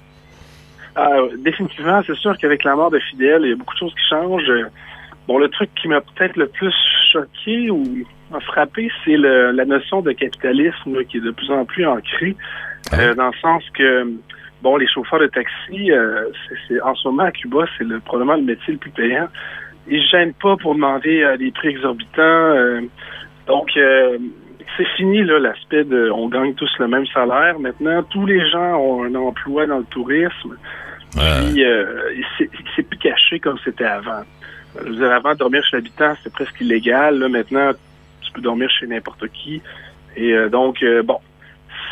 Ah, 0.96 1.18
définitivement, 1.44 2.00
c'est 2.06 2.16
sûr 2.16 2.36
qu'avec 2.38 2.64
la 2.64 2.74
mort 2.74 2.90
de 2.90 2.98
Fidel, 2.98 3.42
il 3.44 3.50
y 3.50 3.52
a 3.52 3.56
beaucoup 3.56 3.74
de 3.74 3.78
choses 3.78 3.92
qui 3.94 4.08
changent. 4.08 4.50
Bon, 5.26 5.38
le 5.38 5.48
truc 5.50 5.68
qui 5.80 5.86
m'a 5.86 6.00
peut-être 6.00 6.36
le 6.36 6.48
plus 6.48 6.72
choqué 7.12 7.70
ou 7.70 7.84
frappé, 8.46 8.90
c'est 9.04 9.16
le- 9.16 9.50
la 9.52 9.64
notion 9.66 10.00
de 10.00 10.12
capitalisme 10.12 10.94
là, 10.96 11.04
qui 11.04 11.18
est 11.18 11.20
de 11.20 11.30
plus 11.30 11.50
en 11.50 11.64
plus 11.66 11.86
ancrée, 11.86 12.34
euh, 12.94 13.14
dans 13.14 13.26
le 13.26 13.36
sens 13.42 13.62
que, 13.74 14.10
bon, 14.62 14.76
les 14.78 14.88
chauffeurs 14.88 15.20
de 15.20 15.26
taxi, 15.26 15.92
euh, 15.92 16.24
c'est, 16.66 16.80
en 16.80 16.94
ce 16.94 17.06
moment 17.08 17.24
à 17.24 17.32
Cuba, 17.32 17.66
c'est 17.76 17.84
le, 17.84 18.00
probablement 18.00 18.36
le 18.36 18.42
métier 18.44 18.72
le 18.72 18.78
plus 18.78 18.90
payant. 18.90 19.28
Ils 19.90 20.02
se 20.02 20.08
gênent 20.16 20.34
pas 20.34 20.56
pour 20.56 20.74
demander 20.74 21.22
euh, 21.22 21.36
des 21.36 21.50
prix 21.50 21.68
exorbitants. 21.68 22.22
euh, 22.22 22.80
donc, 23.48 23.70
euh, 23.76 24.18
c'est 24.76 24.86
fini 24.96 25.24
là 25.24 25.38
l'aspect 25.38 25.84
de 25.84 26.10
on 26.10 26.28
gagne 26.28 26.54
tous 26.54 26.70
le 26.78 26.86
même 26.86 27.06
salaire. 27.06 27.58
Maintenant, 27.58 28.02
tous 28.04 28.26
les 28.26 28.48
gens 28.50 28.76
ont 28.76 29.04
un 29.04 29.14
emploi 29.14 29.66
dans 29.66 29.78
le 29.78 29.84
tourisme. 29.84 30.56
Puis, 31.12 31.64
euh, 31.64 32.12
c'est, 32.36 32.82
plus 32.82 32.98
caché 32.98 33.40
comme 33.40 33.58
c'était 33.64 33.84
avant. 33.84 34.22
Je 34.80 34.90
veux 34.90 34.96
dire, 34.96 35.10
avant, 35.10 35.34
dormir 35.34 35.64
chez 35.64 35.76
l'habitant, 35.76 36.14
c'était 36.18 36.30
presque 36.30 36.60
illégal. 36.60 37.18
Là, 37.18 37.28
maintenant, 37.28 37.72
tu 38.20 38.32
peux 38.32 38.42
dormir 38.42 38.70
chez 38.70 38.86
n'importe 38.86 39.26
qui. 39.28 39.62
Et 40.16 40.32
euh, 40.32 40.50
donc, 40.50 40.82
euh, 40.82 41.02
bon, 41.02 41.18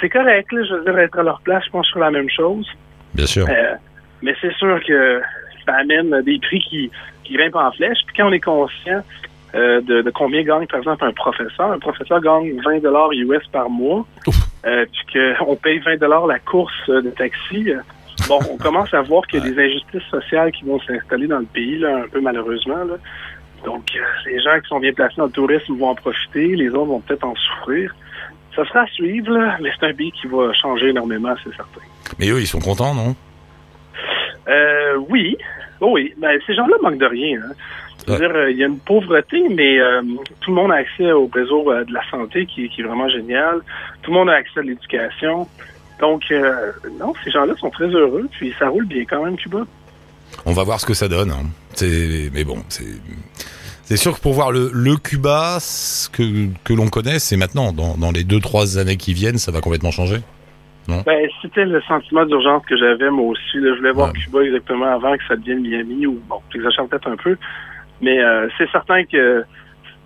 c'est 0.01 0.11
correct. 0.11 0.53
Là, 0.53 0.63
je 0.65 0.75
veux 0.75 0.85
dire, 0.85 0.99
être 0.99 1.19
à 1.19 1.23
leur 1.23 1.41
place, 1.41 1.65
je 1.65 1.71
pense 1.71 1.87
sur 1.87 1.99
la 1.99 2.11
même 2.11 2.29
chose. 2.29 2.69
Bien 3.15 3.27
sûr. 3.27 3.47
Mais 4.23 4.35
c'est 4.41 4.53
sûr 4.55 4.79
que 4.87 5.23
ça 5.65 5.77
amène 5.77 6.23
des 6.23 6.39
prix 6.39 6.61
qui, 6.61 6.91
qui 7.25 7.35
grimpent 7.35 7.57
en 7.57 7.73
flèche. 7.73 7.99
Puis 8.07 8.17
quand 8.17 8.29
on 8.29 8.33
est 8.33 8.41
conscient 8.41 9.03
euh, 9.55 9.81
de, 9.81 10.03
de 10.03 10.11
combien 10.11 10.43
gagne, 10.43 10.67
par 10.67 10.79
exemple, 10.81 11.05
un 11.05 11.13
professeur, 11.13 11.71
un 11.71 11.79
professeur 11.79 12.21
gagne 12.21 12.61
20 12.63 12.83
dollars 12.83 13.11
US 13.13 13.47
par 13.53 13.71
mois, 13.71 14.05
euh, 14.67 14.85
puis 14.93 15.21
qu'on 15.39 15.57
paye 15.57 15.79
20 15.79 15.99
dollars 15.99 16.27
la 16.27 16.39
course 16.39 16.75
euh, 16.89 17.01
de 17.01 17.11
taxi. 17.11 17.73
Bon, 18.29 18.39
on 18.51 18.57
commence 18.57 18.93
à 18.93 19.03
voir 19.03 19.27
qu'il 19.27 19.41
y 19.41 19.47
a 19.47 19.51
des 19.51 19.59
injustices 19.59 20.09
sociales 20.11 20.51
qui 20.51 20.65
vont 20.65 20.81
s'installer 20.81 21.27
dans 21.27 21.39
le 21.39 21.47
pays, 21.47 21.79
là, 21.79 22.05
un 22.05 22.09
peu 22.09 22.21
malheureusement. 22.21 22.85
Là. 22.85 22.97
Donc, 23.65 23.85
euh, 23.95 24.01
les 24.31 24.41
gens 24.41 24.59
qui 24.61 24.69
sont 24.69 24.81
bien 24.81 24.93
placés 24.93 25.17
dans 25.17 25.27
le 25.27 25.31
tourisme 25.31 25.77
vont 25.77 25.89
en 25.89 25.95
profiter, 25.95 26.57
les 26.57 26.69
autres 26.69 26.87
vont 26.87 27.01
peut-être 27.01 27.25
en 27.25 27.35
souffrir. 27.35 27.95
Ça 28.55 28.65
sera 28.65 28.81
à 28.81 28.87
suivre, 28.87 29.31
là, 29.33 29.59
mais 29.61 29.71
c'est 29.79 29.87
un 29.87 29.95
pays 29.95 30.13
qui 30.13 30.27
va 30.27 30.53
changer 30.55 30.89
énormément, 30.89 31.35
c'est 31.45 31.55
certain. 31.55 31.81
Mais 32.19 32.31
eux, 32.31 32.41
ils 32.41 32.47
sont 32.47 32.61
contents, 32.61 32.95
non? 32.95 33.15
Euh, 34.49 34.97
oui. 35.09 35.37
Oh 35.81 35.91
oui. 35.93 36.15
Ben, 36.17 36.39
ces 36.47 36.55
gens-là 36.55 36.77
manquent 36.83 36.99
de 36.99 37.07
rien. 37.07 37.41
Hein. 37.41 37.53
Veux 38.07 38.15
Ouais. 38.15 38.25
euh, 38.37 38.51
il 38.51 38.57
y 38.59 38.63
a 38.63 38.67
une 38.67 38.79
pauvreté, 38.79 39.43
mais 39.51 39.79
euh, 39.81 40.03
tout 40.41 40.51
le 40.51 40.57
monde 40.57 40.71
a 40.73 40.77
accès 40.77 41.11
au 41.13 41.29
réseau 41.33 41.71
euh, 41.73 41.85
de 41.85 41.93
la 41.93 42.03
santé 42.11 42.47
qui, 42.47 42.69
qui 42.69 42.81
est 42.81 42.85
vraiment 42.85 43.09
génial. 43.09 43.61
Tout 44.03 44.11
le 44.13 44.17
monde 44.19 44.31
a 44.31 44.35
accès 44.35 44.61
à 44.61 44.63
l'éducation. 44.63 45.49
Donc, 46.01 46.23
euh, 46.31 46.73
non, 47.01 47.15
ces 47.25 47.31
gens-là 47.31 47.55
sont 47.59 47.71
très 47.71 47.87
heureux, 47.89 48.29
puis 48.33 48.55
ça 48.59 48.69
roule 48.69 48.87
bien 48.87 49.05
quand 49.09 49.25
même, 49.25 49.37
Cuba. 49.37 49.67
On 50.45 50.53
va 50.53 50.63
voir 50.63 50.79
ce 50.79 50.87
que 50.87 50.95
ça 50.95 51.09
donne. 51.09 51.31
hein. 51.31 51.47
C'est, 51.73 52.31
mais 52.35 52.45
bon, 52.45 52.59
c'est, 52.69 52.85
c'est 53.83 53.97
sûr 53.97 54.15
que 54.17 54.21
pour 54.21 54.35
voir 54.35 54.53
le, 54.53 54.71
le 54.73 54.97
Cuba 54.97 55.59
ce 55.61 56.09
que, 56.11 56.49
que 56.65 56.75
l'on 56.75 56.89
connaît, 56.89 57.19
c'est 57.19 57.37
maintenant. 57.37 57.73
Dans, 57.73 57.97
dans 57.97 58.13
les 58.13 58.25
deux, 58.25 58.41
trois 58.41 58.79
années 58.79 58.97
qui 58.97 59.15
viennent, 59.15 59.39
ça 59.39 59.51
va 59.53 59.61
complètement 59.61 59.91
changer. 59.91 60.19
Ben, 60.89 61.03
c'était 61.43 61.65
le 61.65 61.83
sentiment 61.83 62.25
d'urgence 62.27 62.63
que 62.69 62.77
j'avais, 62.77 63.11
moi 63.11 63.27
aussi. 63.31 63.57
Là. 63.57 63.73
Je 63.75 63.79
voulais 63.79 63.91
voir 63.91 64.13
Ouais. 64.13 64.21
Cuba 64.21 64.41
exactement 64.43 64.87
avant 64.87 65.17
que 65.17 65.23
ça 65.27 65.35
devienne 65.35 65.61
Miami, 65.63 66.07
ou 66.07 66.21
bon, 66.29 66.37
j'exagère 66.53 66.87
peut-être 66.87 67.09
un 67.09 67.17
peu. 67.17 67.37
Mais 68.01 68.19
euh, 68.23 68.49
c'est 68.59 68.71
certain 68.71 69.05
que 69.05 69.45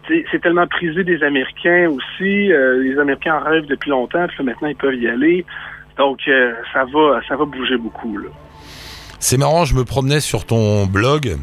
c'est 0.09 0.41
tellement 0.41 0.67
prisé 0.67 1.05
des 1.05 1.23
Américains 1.23 1.89
aussi. 1.89 2.53
Euh, 2.53 2.83
les 2.83 2.99
Américains 2.99 3.37
en 3.37 3.45
rêvent 3.45 3.67
depuis 3.67 3.91
longtemps, 3.91 4.27
puis 4.29 4.45
maintenant 4.45 4.69
ils 4.69 4.77
peuvent 4.77 4.95
y 4.95 5.09
aller. 5.09 5.45
Donc 5.99 6.21
euh, 6.29 6.53
ça 6.73 6.85
va 6.85 7.21
ça 7.29 7.37
va 7.37 7.45
bouger 7.45 7.77
beaucoup. 7.77 8.19
C'est 9.19 9.37
marrant, 9.39 9.65
je 9.65 9.75
me 9.75 9.85
promenais 9.85 10.21
sur 10.21 10.47
ton 10.47 10.87
blog. 10.87 11.37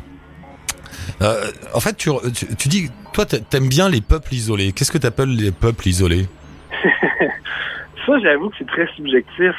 En 1.73 1.79
fait, 1.79 1.95
tu, 1.95 2.09
tu, 2.35 2.55
tu 2.55 2.67
dis, 2.67 2.89
toi, 3.13 3.25
t'a- 3.25 3.39
t'aimes 3.39 3.69
bien 3.69 3.89
les 3.89 4.01
peuples 4.01 4.33
isolés. 4.33 4.71
Qu'est-ce 4.71 4.91
que 4.91 4.97
t'appelles 4.97 5.35
les 5.35 5.51
peuples 5.51 5.87
isolés? 5.87 6.25
Ça, 8.05 8.19
j'avoue 8.19 8.49
que 8.49 8.55
c'est 8.59 8.67
très 8.67 8.87
subjectif. 8.95 9.53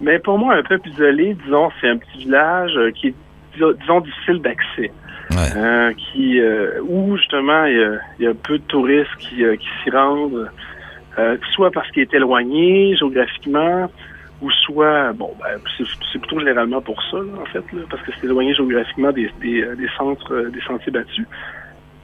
Mais 0.00 0.18
pour 0.18 0.38
moi, 0.38 0.54
un 0.54 0.62
peuple 0.62 0.88
isolé, 0.88 1.36
disons, 1.44 1.70
c'est 1.80 1.88
un 1.88 1.96
petit 1.96 2.18
village 2.18 2.72
qui 2.94 3.08
est, 3.08 3.14
disons, 3.80 4.00
difficile 4.00 4.40
d'accès. 4.40 4.92
Euh, 5.56 5.92
qui, 5.94 6.40
euh, 6.40 6.80
où 6.82 7.16
justement, 7.16 7.64
il 7.64 8.00
y, 8.20 8.26
a, 8.26 8.34
peu 8.34 8.58
de 8.58 8.64
touristes 8.64 9.14
qui, 9.18 9.44
euh, 9.44 9.56
qui 9.56 9.68
s'y 9.82 9.90
rendent, 9.90 10.50
soit 11.52 11.72
parce 11.72 11.90
qu'il 11.90 12.02
est 12.02 12.14
éloigné 12.14 12.94
géographiquement, 12.96 13.90
ou 14.40 14.50
soit, 14.52 15.12
bon, 15.14 15.32
ben, 15.40 15.60
c'est 16.12 16.18
plutôt 16.20 16.38
généralement 16.38 16.80
pour 16.80 17.02
ça, 17.10 17.16
en 17.16 17.44
fait, 17.46 17.64
parce 17.90 18.02
que 18.02 18.12
c'est 18.12 18.26
éloigné 18.26 18.54
géographiquement 18.54 19.10
des, 19.10 19.28
des, 19.40 19.88
centres, 19.96 20.48
des 20.52 20.60
sentiers 20.60 20.92
battus. 20.92 21.26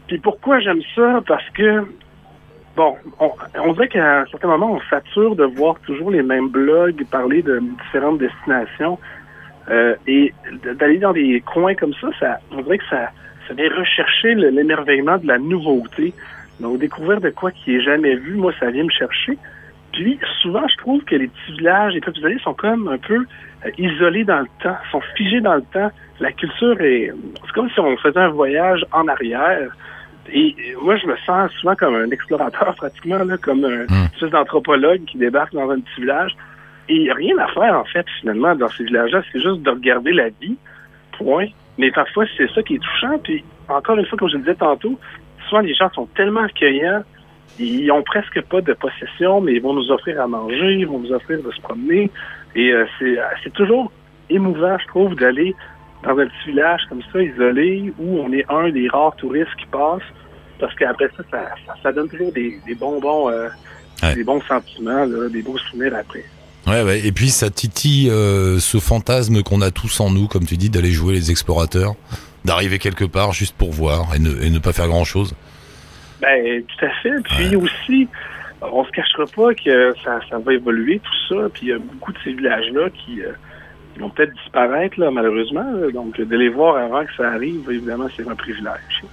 Puis 0.08 0.18
pourquoi 0.18 0.58
j'aime 0.60 0.82
ça? 0.94 1.22
Parce 1.26 1.48
que 1.50 1.84
Bon, 2.76 2.96
on, 3.20 3.72
dirait 3.74 3.86
qu'à 3.86 4.22
un 4.22 4.26
certain 4.26 4.48
moment, 4.48 4.72
on 4.72 4.80
sature 4.90 5.36
de 5.36 5.44
voir 5.44 5.78
toujours 5.86 6.10
les 6.10 6.24
mêmes 6.24 6.48
blogs 6.48 7.06
parler 7.08 7.40
de 7.40 7.62
différentes 7.84 8.18
destinations. 8.18 8.98
Et 10.08 10.34
d'aller 10.76 10.98
dans 10.98 11.12
des 11.12 11.40
coins 11.46 11.76
comme 11.76 11.94
ça, 12.00 12.08
ça 12.18 12.40
on 12.50 12.62
dirait 12.62 12.78
que 12.78 12.84
ça, 12.90 13.12
ça 13.48 13.54
vient 13.54 13.68
rechercher 13.76 14.34
le- 14.34 14.50
l'émerveillement 14.50 15.18
de 15.18 15.26
la 15.26 15.38
nouveauté. 15.38 16.12
Donc, 16.60 16.78
découvrir 16.78 17.20
de 17.20 17.30
quoi 17.30 17.50
qui 17.50 17.76
est 17.76 17.80
jamais 17.80 18.14
vu, 18.14 18.34
moi, 18.34 18.52
ça 18.60 18.70
vient 18.70 18.84
me 18.84 18.90
chercher. 18.90 19.36
Puis, 19.92 20.18
souvent, 20.42 20.66
je 20.68 20.76
trouve 20.78 21.02
que 21.04 21.14
les 21.16 21.28
petits 21.28 21.52
villages, 21.58 21.94
les 21.94 22.00
peuples 22.00 22.18
isolés 22.18 22.38
sont 22.42 22.54
comme 22.54 22.88
un 22.88 22.98
peu 22.98 23.24
euh, 23.66 23.70
isolés 23.78 24.24
dans 24.24 24.40
le 24.40 24.46
temps, 24.62 24.76
sont 24.90 25.00
figés 25.16 25.40
dans 25.40 25.54
le 25.54 25.62
temps. 25.72 25.90
La 26.20 26.32
culture 26.32 26.80
est... 26.80 27.12
C'est 27.44 27.52
comme 27.52 27.70
si 27.70 27.80
on 27.80 27.96
faisait 27.96 28.18
un 28.20 28.28
voyage 28.28 28.84
en 28.92 29.06
arrière. 29.08 29.70
Et 30.32 30.54
moi, 30.82 30.96
je 30.96 31.06
me 31.06 31.16
sens 31.26 31.50
souvent 31.60 31.74
comme 31.76 31.94
un 31.96 32.10
explorateur, 32.10 32.74
pratiquement, 32.76 33.18
là, 33.24 33.36
comme 33.36 33.64
un 33.64 33.84
Mm. 33.84 34.06
espèce 34.14 34.30
d'anthropologue 34.30 35.04
qui 35.06 35.18
débarque 35.18 35.52
dans 35.54 35.68
un 35.70 35.80
petit 35.80 36.00
village. 36.00 36.32
Et 36.88 36.94
il 36.96 37.02
n'y 37.02 37.10
a 37.10 37.14
rien 37.14 37.36
à 37.38 37.46
faire, 37.48 37.76
en 37.78 37.84
fait, 37.84 38.06
finalement, 38.20 38.54
dans 38.54 38.68
ces 38.68 38.84
villages-là. 38.84 39.22
C'est 39.32 39.40
juste 39.40 39.62
de 39.62 39.70
regarder 39.70 40.12
la 40.12 40.28
vie, 40.40 40.56
point. 41.18 41.46
Mais 41.78 41.90
parfois, 41.90 42.24
c'est 42.36 42.48
ça 42.52 42.62
qui 42.62 42.76
est 42.76 42.78
touchant. 42.78 43.18
Puis, 43.22 43.44
encore 43.68 43.96
une 43.98 44.06
fois, 44.06 44.18
comme 44.18 44.28
je 44.28 44.36
le 44.36 44.42
disais 44.42 44.54
tantôt, 44.54 44.98
souvent, 45.48 45.60
les 45.60 45.74
gens 45.74 45.90
sont 45.92 46.06
tellement 46.14 46.42
accueillants. 46.42 47.02
Ils 47.58 47.90
ont 47.92 48.02
presque 48.02 48.40
pas 48.42 48.60
de 48.60 48.72
possession, 48.72 49.40
mais 49.40 49.54
ils 49.54 49.62
vont 49.62 49.74
nous 49.74 49.90
offrir 49.90 50.20
à 50.20 50.26
manger, 50.26 50.74
ils 50.74 50.86
vont 50.86 50.98
nous 50.98 51.12
offrir 51.12 51.40
de 51.42 51.50
se 51.52 51.60
promener. 51.60 52.10
Et 52.56 52.72
euh, 52.72 52.84
c'est 52.98 53.16
c'est 53.42 53.52
toujours 53.52 53.92
émouvant, 54.30 54.76
je 54.78 54.86
trouve, 54.88 55.14
d'aller 55.14 55.54
dans 56.02 56.18
un 56.18 56.26
petit 56.26 56.46
village 56.50 56.82
comme 56.88 57.02
ça, 57.12 57.22
isolé, 57.22 57.92
où 57.98 58.18
on 58.20 58.32
est 58.32 58.44
un 58.50 58.70
des 58.70 58.88
rares 58.88 59.14
touristes 59.16 59.54
qui 59.58 59.66
passe. 59.66 60.02
Parce 60.58 60.74
qu'après 60.74 61.08
ça, 61.16 61.22
ça, 61.30 61.50
ça, 61.66 61.74
ça 61.82 61.92
donne 61.92 62.08
toujours 62.08 62.32
des, 62.32 62.58
des 62.66 62.74
bonbons, 62.74 63.30
euh, 63.30 63.48
Ouais. 64.02 64.14
des 64.16 64.24
bons 64.24 64.40
sentiments, 64.42 65.04
là, 65.04 65.28
des 65.28 65.40
beaux 65.42 65.56
souvenirs 65.56 65.94
après. 65.96 66.24
Ouais, 66.66 66.82
ouais. 66.82 67.06
Et 67.06 67.12
puis 67.12 67.28
ça 67.30 67.50
titille 67.50 68.08
euh, 68.10 68.58
ce 68.58 68.78
fantasme 68.78 69.42
qu'on 69.42 69.60
a 69.60 69.70
tous 69.70 70.00
en 70.00 70.10
nous, 70.10 70.26
comme 70.28 70.46
tu 70.46 70.56
dis, 70.56 70.70
d'aller 70.70 70.90
jouer 70.92 71.12
les 71.14 71.30
explorateurs, 71.30 71.94
d'arriver 72.44 72.78
quelque 72.78 73.04
part 73.04 73.32
juste 73.32 73.54
pour 73.56 73.70
voir 73.72 74.14
et 74.14 74.18
ne, 74.18 74.42
et 74.42 74.50
ne 74.50 74.58
pas 74.58 74.72
faire 74.72 74.88
grand 74.88 75.04
chose. 75.04 75.34
Ben, 76.22 76.62
tout 76.62 76.84
à 76.86 76.90
fait. 77.02 77.10
Puis 77.24 77.56
aussi, 77.56 78.08
on 78.62 78.84
se 78.84 78.90
cachera 78.92 79.24
pas 79.26 79.54
que 79.54 79.94
ça, 80.04 80.20
ça 80.30 80.38
va 80.38 80.54
évoluer, 80.54 81.00
tout 81.00 81.34
ça. 81.34 81.48
Puis 81.52 81.62
il 81.66 81.68
y 81.68 81.72
a 81.72 81.78
beaucoup 81.78 82.12
de 82.12 82.18
ces 82.24 82.32
villages-là 82.32 82.88
qui, 82.90 83.20
euh, 83.22 83.32
vont 84.00 84.10
peut-être 84.10 84.32
disparaître, 84.42 84.98
là, 84.98 85.10
malheureusement. 85.10 85.62
là. 85.70 85.90
Donc, 85.92 86.18
de 86.20 86.36
les 86.36 86.48
voir 86.48 86.76
avant 86.78 87.04
que 87.04 87.14
ça 87.16 87.28
arrive, 87.28 87.60
évidemment, 87.70 88.06
c'est 88.16 88.26
un 88.28 88.34
privilège. 88.34 89.04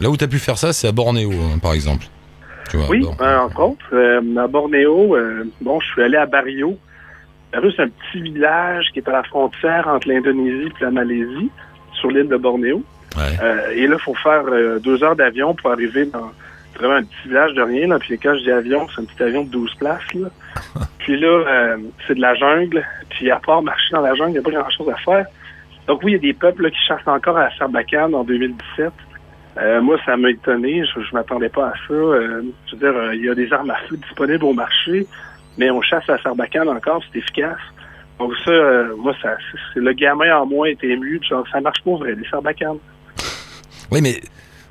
Là 0.00 0.08
où 0.10 0.16
tu 0.16 0.24
as 0.24 0.28
pu 0.28 0.38
faire 0.38 0.58
ça, 0.58 0.72
c'est 0.72 0.88
à 0.88 0.92
Bornéo, 0.92 1.30
hein, 1.32 1.58
par 1.62 1.74
exemple. 1.74 2.06
Tu 2.70 2.78
vois, 2.78 2.88
Oui, 2.88 3.04
euh, 3.20 3.38
entre 3.38 3.60
autres. 3.60 3.84
euh, 3.92 4.36
à 4.38 4.48
Bornéo, 4.48 5.14
euh, 5.14 5.44
bon, 5.60 5.78
je 5.80 5.86
suis 5.86 6.02
allé 6.02 6.16
à 6.16 6.26
Barrio. 6.26 6.76
Barrio, 7.54 7.70
c'est 7.76 7.82
un 7.82 7.88
petit 7.88 8.20
village 8.20 8.86
qui 8.92 8.98
est 8.98 9.08
à 9.08 9.12
la 9.12 9.22
frontière 9.22 9.86
entre 9.86 10.08
l'Indonésie 10.08 10.72
et 10.80 10.84
la 10.84 10.90
Malaisie, 10.90 11.50
sur 11.92 12.10
l'île 12.10 12.28
de 12.28 12.36
Bornéo. 12.36 12.82
Ouais. 13.16 13.22
Euh, 13.40 13.70
et 13.74 13.86
là, 13.86 13.96
il 13.96 14.02
faut 14.02 14.14
faire 14.14 14.42
euh, 14.48 14.80
deux 14.80 15.04
heures 15.04 15.14
d'avion 15.14 15.54
pour 15.54 15.70
arriver 15.70 16.06
dans 16.06 16.32
vraiment 16.74 16.94
un 16.94 17.04
petit 17.04 17.28
village 17.28 17.54
de 17.54 17.62
rien. 17.62 17.86
Là. 17.86 17.98
Puis 18.00 18.18
quand 18.18 18.34
je 18.36 18.42
dis 18.42 18.50
avion, 18.50 18.88
c'est 18.92 19.02
un 19.02 19.04
petit 19.04 19.22
avion 19.22 19.44
de 19.44 19.50
12 19.50 19.74
places. 19.76 20.14
Là. 20.14 20.28
puis 20.98 21.18
là, 21.18 21.28
euh, 21.28 21.76
c'est 22.06 22.16
de 22.16 22.20
la 22.20 22.34
jungle. 22.34 22.84
Puis 23.10 23.30
à 23.30 23.36
part 23.36 23.62
marcher 23.62 23.92
dans 23.92 24.00
la 24.00 24.16
jungle, 24.16 24.30
il 24.30 24.32
n'y 24.32 24.38
a 24.38 24.42
pas 24.42 24.50
grand-chose 24.50 24.88
à 24.88 24.96
faire. 24.96 25.26
Donc 25.86 26.02
oui, 26.02 26.12
il 26.12 26.14
y 26.14 26.18
a 26.18 26.32
des 26.32 26.32
peuples 26.32 26.64
là, 26.64 26.70
qui 26.70 26.80
chassent 26.88 27.06
encore 27.06 27.36
à 27.36 27.44
la 27.44 27.56
Sarbacane 27.56 28.16
en 28.16 28.24
2017. 28.24 28.90
Euh, 29.56 29.80
moi, 29.80 29.96
ça 30.04 30.16
m'a 30.16 30.30
étonné. 30.30 30.82
Je, 30.84 31.00
je 31.00 31.14
m'attendais 31.14 31.50
pas 31.50 31.68
à 31.68 31.72
ça. 31.86 31.94
Je 31.94 32.74
veux 32.74 32.78
dire, 32.78 33.12
il 33.12 33.24
y 33.24 33.28
a 33.28 33.34
des 33.36 33.52
armes 33.52 33.70
à 33.70 33.76
feu 33.88 33.96
disponibles 33.96 34.44
au 34.44 34.52
marché, 34.52 35.06
mais 35.58 35.70
on 35.70 35.80
chasse 35.82 36.04
à 36.08 36.12
la 36.16 36.22
Sarbacane 36.22 36.68
encore, 36.68 37.02
c'est 37.12 37.18
efficace. 37.18 37.58
Donc 38.18 38.32
ça, 38.44 38.50
euh, 38.50 38.94
moi, 38.96 39.14
ça, 39.22 39.36
c'est- 39.74 39.80
le 39.80 39.92
gamin 39.92 40.36
en 40.36 40.46
moi 40.46 40.70
était 40.70 40.88
ému. 40.88 41.20
Genre, 41.28 41.44
ça 41.52 41.60
marche 41.60 41.82
pas 41.84 41.92
vrai, 41.96 42.14
des 42.14 42.26
Sarbacanes. 42.28 42.78
Oui, 43.90 44.00
mais 44.02 44.20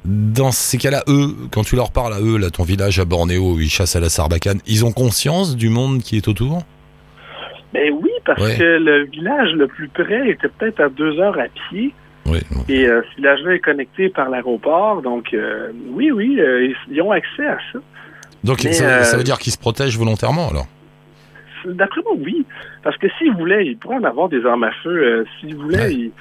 dans 0.06 0.52
ces 0.52 0.78
cas-là, 0.78 1.04
eux, 1.08 1.28
quand 1.52 1.63
tu 1.63 1.76
leur 1.76 1.91
parles 1.91 2.13
à 2.13 2.19
eux, 2.22 2.38
là, 2.38 2.50
ton 2.50 2.63
village 2.63 3.00
à 3.00 3.06
Bornéo 3.06 3.54
où 3.54 3.60
ils 3.60 3.69
chassent 3.69 3.96
à 3.96 4.00
la 4.00 4.10
Sarbacane, 4.10 4.60
ils 4.65 4.86
ont 4.86 4.91
conscience 4.91 5.56
du 5.56 5.69
monde 5.69 6.00
qui 6.02 6.17
est 6.17 6.28
autour? 6.28 6.63
Ben 7.74 7.91
oui, 8.02 8.12
parce 8.26 8.41
Ouais. 8.41 8.58
que 8.58 8.63
le 8.63 9.06
village 9.06 9.52
le 9.54 9.67
plus 9.67 9.88
près 9.89 10.30
était 10.30 10.48
peut-être 10.48 10.80
à 10.80 10.89
deux 10.89 11.19
heures 11.19 11.38
à 11.39 11.46
pied. 11.69 11.93
Oui. 12.26 12.39
Et 12.69 12.86
euh, 12.88 13.02
ce 13.12 13.15
village-là 13.17 13.56
est 13.56 13.60
connecté 13.60 14.10
par 14.10 14.30
l'aéroport. 14.30 15.02
Donc 15.02 15.34
euh, 15.34 15.72
oui, 15.89 16.12
oui, 16.12 16.39
euh, 16.39 16.65
ils, 16.67 16.76
ils 16.96 17.02
ont 17.02 17.12
accès 17.12 17.46
à 17.46 17.58
ça. 17.74 17.80
Donc 18.43 18.63
Mais, 18.63 18.73
ça, 18.73 18.86
euh, 18.86 19.03
ça 19.03 19.17
veut 19.17 19.23
dire 19.23 19.38
qu'ils 19.39 19.53
se 19.53 19.58
protègent 19.58 19.97
volontairement, 19.97 20.49
alors 20.49 20.67
D'après 21.65 22.01
moi, 22.01 22.13
oui. 22.19 22.45
Parce 22.84 22.97
que 22.97 23.08
s'ils 23.17 23.34
voulaient, 23.34 23.65
ils 23.65 23.77
pourraient 23.77 23.95
en 23.95 24.03
avoir 24.03 24.27
des 24.27 24.45
armes 24.45 24.65
à 24.65 24.71
feu. 24.84 24.89
Euh, 24.89 25.25
s'ils 25.39 25.56
voulaient, 25.56 25.77
Ouais. 25.77 25.93
ils, 25.93 26.12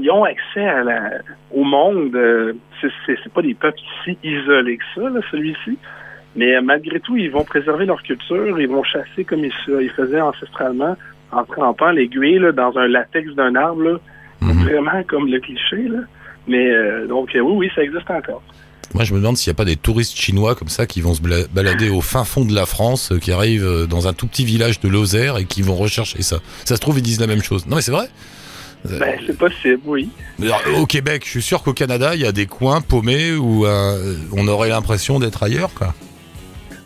ils 0.00 0.10
ont 0.10 0.24
accès 0.24 0.64
à 0.66 0.82
la, 0.82 1.10
au 1.52 1.64
monde. 1.64 2.14
Euh, 2.14 2.54
c'est, 2.80 3.32
pas 3.34 3.42
des 3.42 3.54
peuples 3.54 3.78
si 4.04 4.16
isolés 4.24 4.78
que 4.78 4.84
ça, 4.94 5.10
celui-ci. 5.30 5.76
Mais 6.34 6.60
malgré 6.62 7.00
tout, 7.00 7.16
ils 7.16 7.30
vont 7.30 7.44
préserver 7.44 7.84
leur 7.84 8.02
culture. 8.02 8.58
Ils 8.58 8.68
vont 8.68 8.84
chasser 8.84 9.24
comme 9.24 9.44
ils, 9.44 9.52
ils 9.68 9.90
faisaient 9.90 10.20
ancestralement, 10.20 10.96
en 11.32 11.44
trempant 11.44 11.90
l'aiguille 11.90 12.40
dans 12.54 12.78
un 12.78 12.86
latex 12.88 13.34
d'un 13.34 13.54
arbre. 13.54 13.82
Là. 13.82 13.98
Mhm. 14.40 14.64
Vraiment 14.64 15.02
comme 15.06 15.26
le 15.26 15.40
cliché. 15.40 15.88
Là. 15.88 15.98
Mais 16.46 16.70
euh, 16.70 17.06
donc, 17.06 17.30
oui, 17.34 17.40
oui, 17.42 17.70
ça 17.74 17.82
existe 17.82 18.10
encore. 18.10 18.42
Moi, 18.94 19.04
je 19.04 19.12
me 19.12 19.18
demande 19.18 19.36
s'il 19.36 19.50
n'y 19.50 19.54
a 19.54 19.58
pas 19.58 19.64
des 19.66 19.76
touristes 19.76 20.16
chinois 20.16 20.54
comme 20.54 20.68
ça 20.68 20.86
qui 20.86 21.00
vont 21.00 21.14
se 21.14 21.20
balader 21.20 21.90
au 21.90 22.00
fin 22.00 22.24
fond 22.24 22.44
de 22.44 22.54
la 22.54 22.64
France, 22.66 23.12
euh, 23.12 23.18
qui 23.18 23.32
arrivent 23.32 23.66
euh, 23.66 23.86
dans 23.86 24.08
un 24.08 24.12
tout 24.14 24.26
petit 24.26 24.44
village 24.44 24.80
de 24.80 24.88
Lozère 24.88 25.36
et 25.36 25.44
qui 25.44 25.60
vont 25.62 25.76
rechercher 25.76 26.22
ça. 26.22 26.38
Ça 26.64 26.76
se 26.76 26.80
trouve, 26.80 26.98
ils 26.98 27.02
disent 27.02 27.20
la 27.20 27.26
même 27.26 27.42
chose. 27.42 27.66
Non, 27.66 27.76
mais 27.76 27.82
c'est 27.82 27.92
vrai. 27.92 28.08
Euh, 28.90 28.98
Ben, 28.98 29.18
c'est 29.26 29.36
possible, 29.36 29.80
oui. 29.84 30.08
alors, 30.40 30.62
au 30.78 30.86
Québec, 30.86 31.22
je 31.24 31.30
suis 31.30 31.42
sûr 31.42 31.62
qu'au 31.62 31.72
Canada, 31.74 32.14
il 32.14 32.20
y 32.22 32.26
a 32.26 32.32
des 32.32 32.46
coins 32.46 32.80
paumés 32.80 33.32
où 33.34 33.66
euh, 33.66 34.14
on 34.32 34.46
aurait 34.48 34.68
l'impression 34.68 35.18
d'être 35.18 35.42
ailleurs, 35.42 35.74
quoi. 35.74 35.94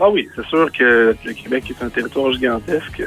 Ah 0.00 0.10
oui, 0.10 0.26
c'est 0.34 0.44
sûr 0.46 0.72
que 0.72 1.14
le 1.24 1.32
Québec 1.32 1.64
est 1.70 1.84
un 1.84 1.88
territoire 1.88 2.32
gigantesque. 2.32 3.00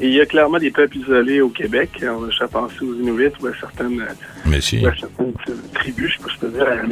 Et 0.00 0.08
il 0.08 0.14
y 0.14 0.20
a 0.20 0.26
clairement 0.26 0.58
des 0.58 0.72
peuples 0.72 0.96
isolés 0.98 1.40
au 1.40 1.50
Québec. 1.50 1.90
On 2.02 2.24
a 2.24 2.26
déjà 2.26 2.48
pensé 2.48 2.74
aux 2.82 2.94
Inuits 2.94 3.30
ou 3.40 3.46
à 3.46 3.50
certaines, 3.60 4.04
Mais 4.46 4.60
si. 4.60 4.80
ou 4.82 4.88
à 4.88 4.94
certaines 4.98 5.32
tribus, 5.74 6.18
je 6.32 6.38
peux 6.40 6.48
dire, 6.50 6.66
à 6.66 6.74
la 6.74 6.82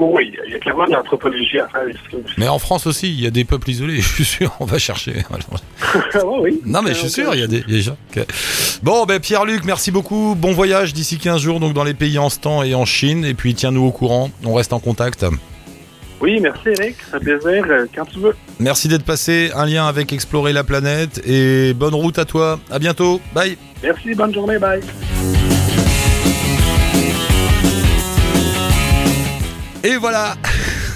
oui, 0.00 0.32
il 0.46 0.52
y 0.52 0.54
a 0.56 0.58
clairement 0.58 0.86
de 0.86 0.92
l'anthropologie 0.92 1.58
à 1.58 1.68
faire. 1.68 1.82
Mais 2.38 2.48
en 2.48 2.58
France 2.58 2.86
aussi, 2.86 3.08
il 3.08 3.20
y 3.20 3.26
a 3.26 3.30
des 3.30 3.44
peuples 3.44 3.70
isolés. 3.70 3.96
Je 4.00 4.08
suis 4.14 4.24
sûr, 4.24 4.56
on 4.60 4.64
va 4.64 4.78
chercher. 4.78 5.14
Ah 6.14 6.20
oui. 6.24 6.60
Non, 6.64 6.82
mais 6.82 6.90
je 6.90 7.00
suis 7.00 7.10
sûr, 7.10 7.34
il 7.34 7.40
y 7.40 7.42
a 7.42 7.46
des, 7.46 7.58
il 7.68 7.70
y 7.70 7.74
a 7.74 7.76
des 7.76 7.82
gens. 7.82 7.96
Bon, 8.82 9.04
ben 9.04 9.20
Pierre-Luc, 9.20 9.64
merci 9.64 9.90
beaucoup. 9.90 10.34
Bon 10.36 10.52
voyage 10.52 10.92
d'ici 10.92 11.18
15 11.18 11.40
jours, 11.40 11.60
donc 11.60 11.72
dans 11.72 11.84
les 11.84 11.94
pays 11.94 12.18
en 12.18 12.28
stand 12.28 12.66
et 12.66 12.74
en 12.74 12.84
Chine. 12.84 13.24
Et 13.24 13.34
puis 13.34 13.54
tiens-nous 13.54 13.84
au 13.84 13.90
courant. 13.92 14.30
On 14.44 14.54
reste 14.54 14.72
en 14.72 14.80
contact. 14.80 15.24
Oui, 16.20 16.40
merci 16.40 16.68
Eric. 16.68 16.96
Ça 17.10 17.20
plaisir 17.20 17.64
euh, 17.68 17.86
quand 17.94 18.06
tu 18.06 18.18
veux. 18.18 18.34
Merci 18.58 18.88
d'être 18.88 19.04
passé. 19.04 19.50
Un 19.54 19.66
lien 19.66 19.86
avec 19.86 20.12
Explorer 20.12 20.52
la 20.52 20.64
planète. 20.64 21.20
Et 21.26 21.74
bonne 21.74 21.94
route 21.94 22.18
à 22.18 22.24
toi. 22.24 22.58
À 22.70 22.78
bientôt. 22.78 23.20
Bye. 23.34 23.56
Merci, 23.82 24.14
bonne 24.14 24.32
journée, 24.32 24.58
bye. 24.58 24.80
Et 29.84 29.96
voilà. 29.96 30.36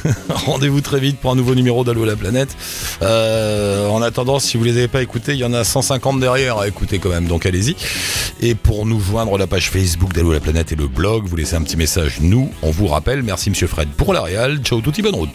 Rendez-vous 0.30 0.80
très 0.80 0.98
vite 0.98 1.18
pour 1.18 1.30
un 1.30 1.36
nouveau 1.36 1.54
numéro 1.54 1.84
d'Allo 1.84 2.06
la 2.06 2.16
planète. 2.16 2.56
Euh, 3.02 3.86
en 3.88 4.00
attendant, 4.00 4.38
si 4.38 4.56
vous 4.56 4.64
les 4.64 4.78
avez 4.78 4.88
pas 4.88 5.02
écoutés, 5.02 5.32
il 5.32 5.38
y 5.38 5.44
en 5.44 5.52
a 5.52 5.62
150 5.62 6.18
derrière 6.18 6.56
à 6.58 6.66
écouter 6.66 6.98
quand 6.98 7.10
même, 7.10 7.26
donc 7.26 7.44
allez-y. 7.44 7.76
Et 8.40 8.54
pour 8.54 8.86
nous 8.86 8.98
joindre 8.98 9.36
la 9.36 9.46
page 9.46 9.70
Facebook 9.70 10.14
d'Allo 10.14 10.32
la 10.32 10.40
planète 10.40 10.72
et 10.72 10.76
le 10.76 10.88
blog, 10.88 11.26
vous 11.26 11.36
laissez 11.36 11.54
un 11.54 11.62
petit 11.62 11.76
message. 11.76 12.18
Nous, 12.20 12.50
on 12.62 12.70
vous 12.70 12.86
rappelle. 12.86 13.22
Merci 13.22 13.50
Monsieur 13.50 13.66
Fred 13.66 13.90
pour 13.90 14.14
la 14.14 14.22
réal. 14.22 14.58
Ciao, 14.62 14.80
touti 14.80 15.02
bonne 15.02 15.16
route. 15.16 15.30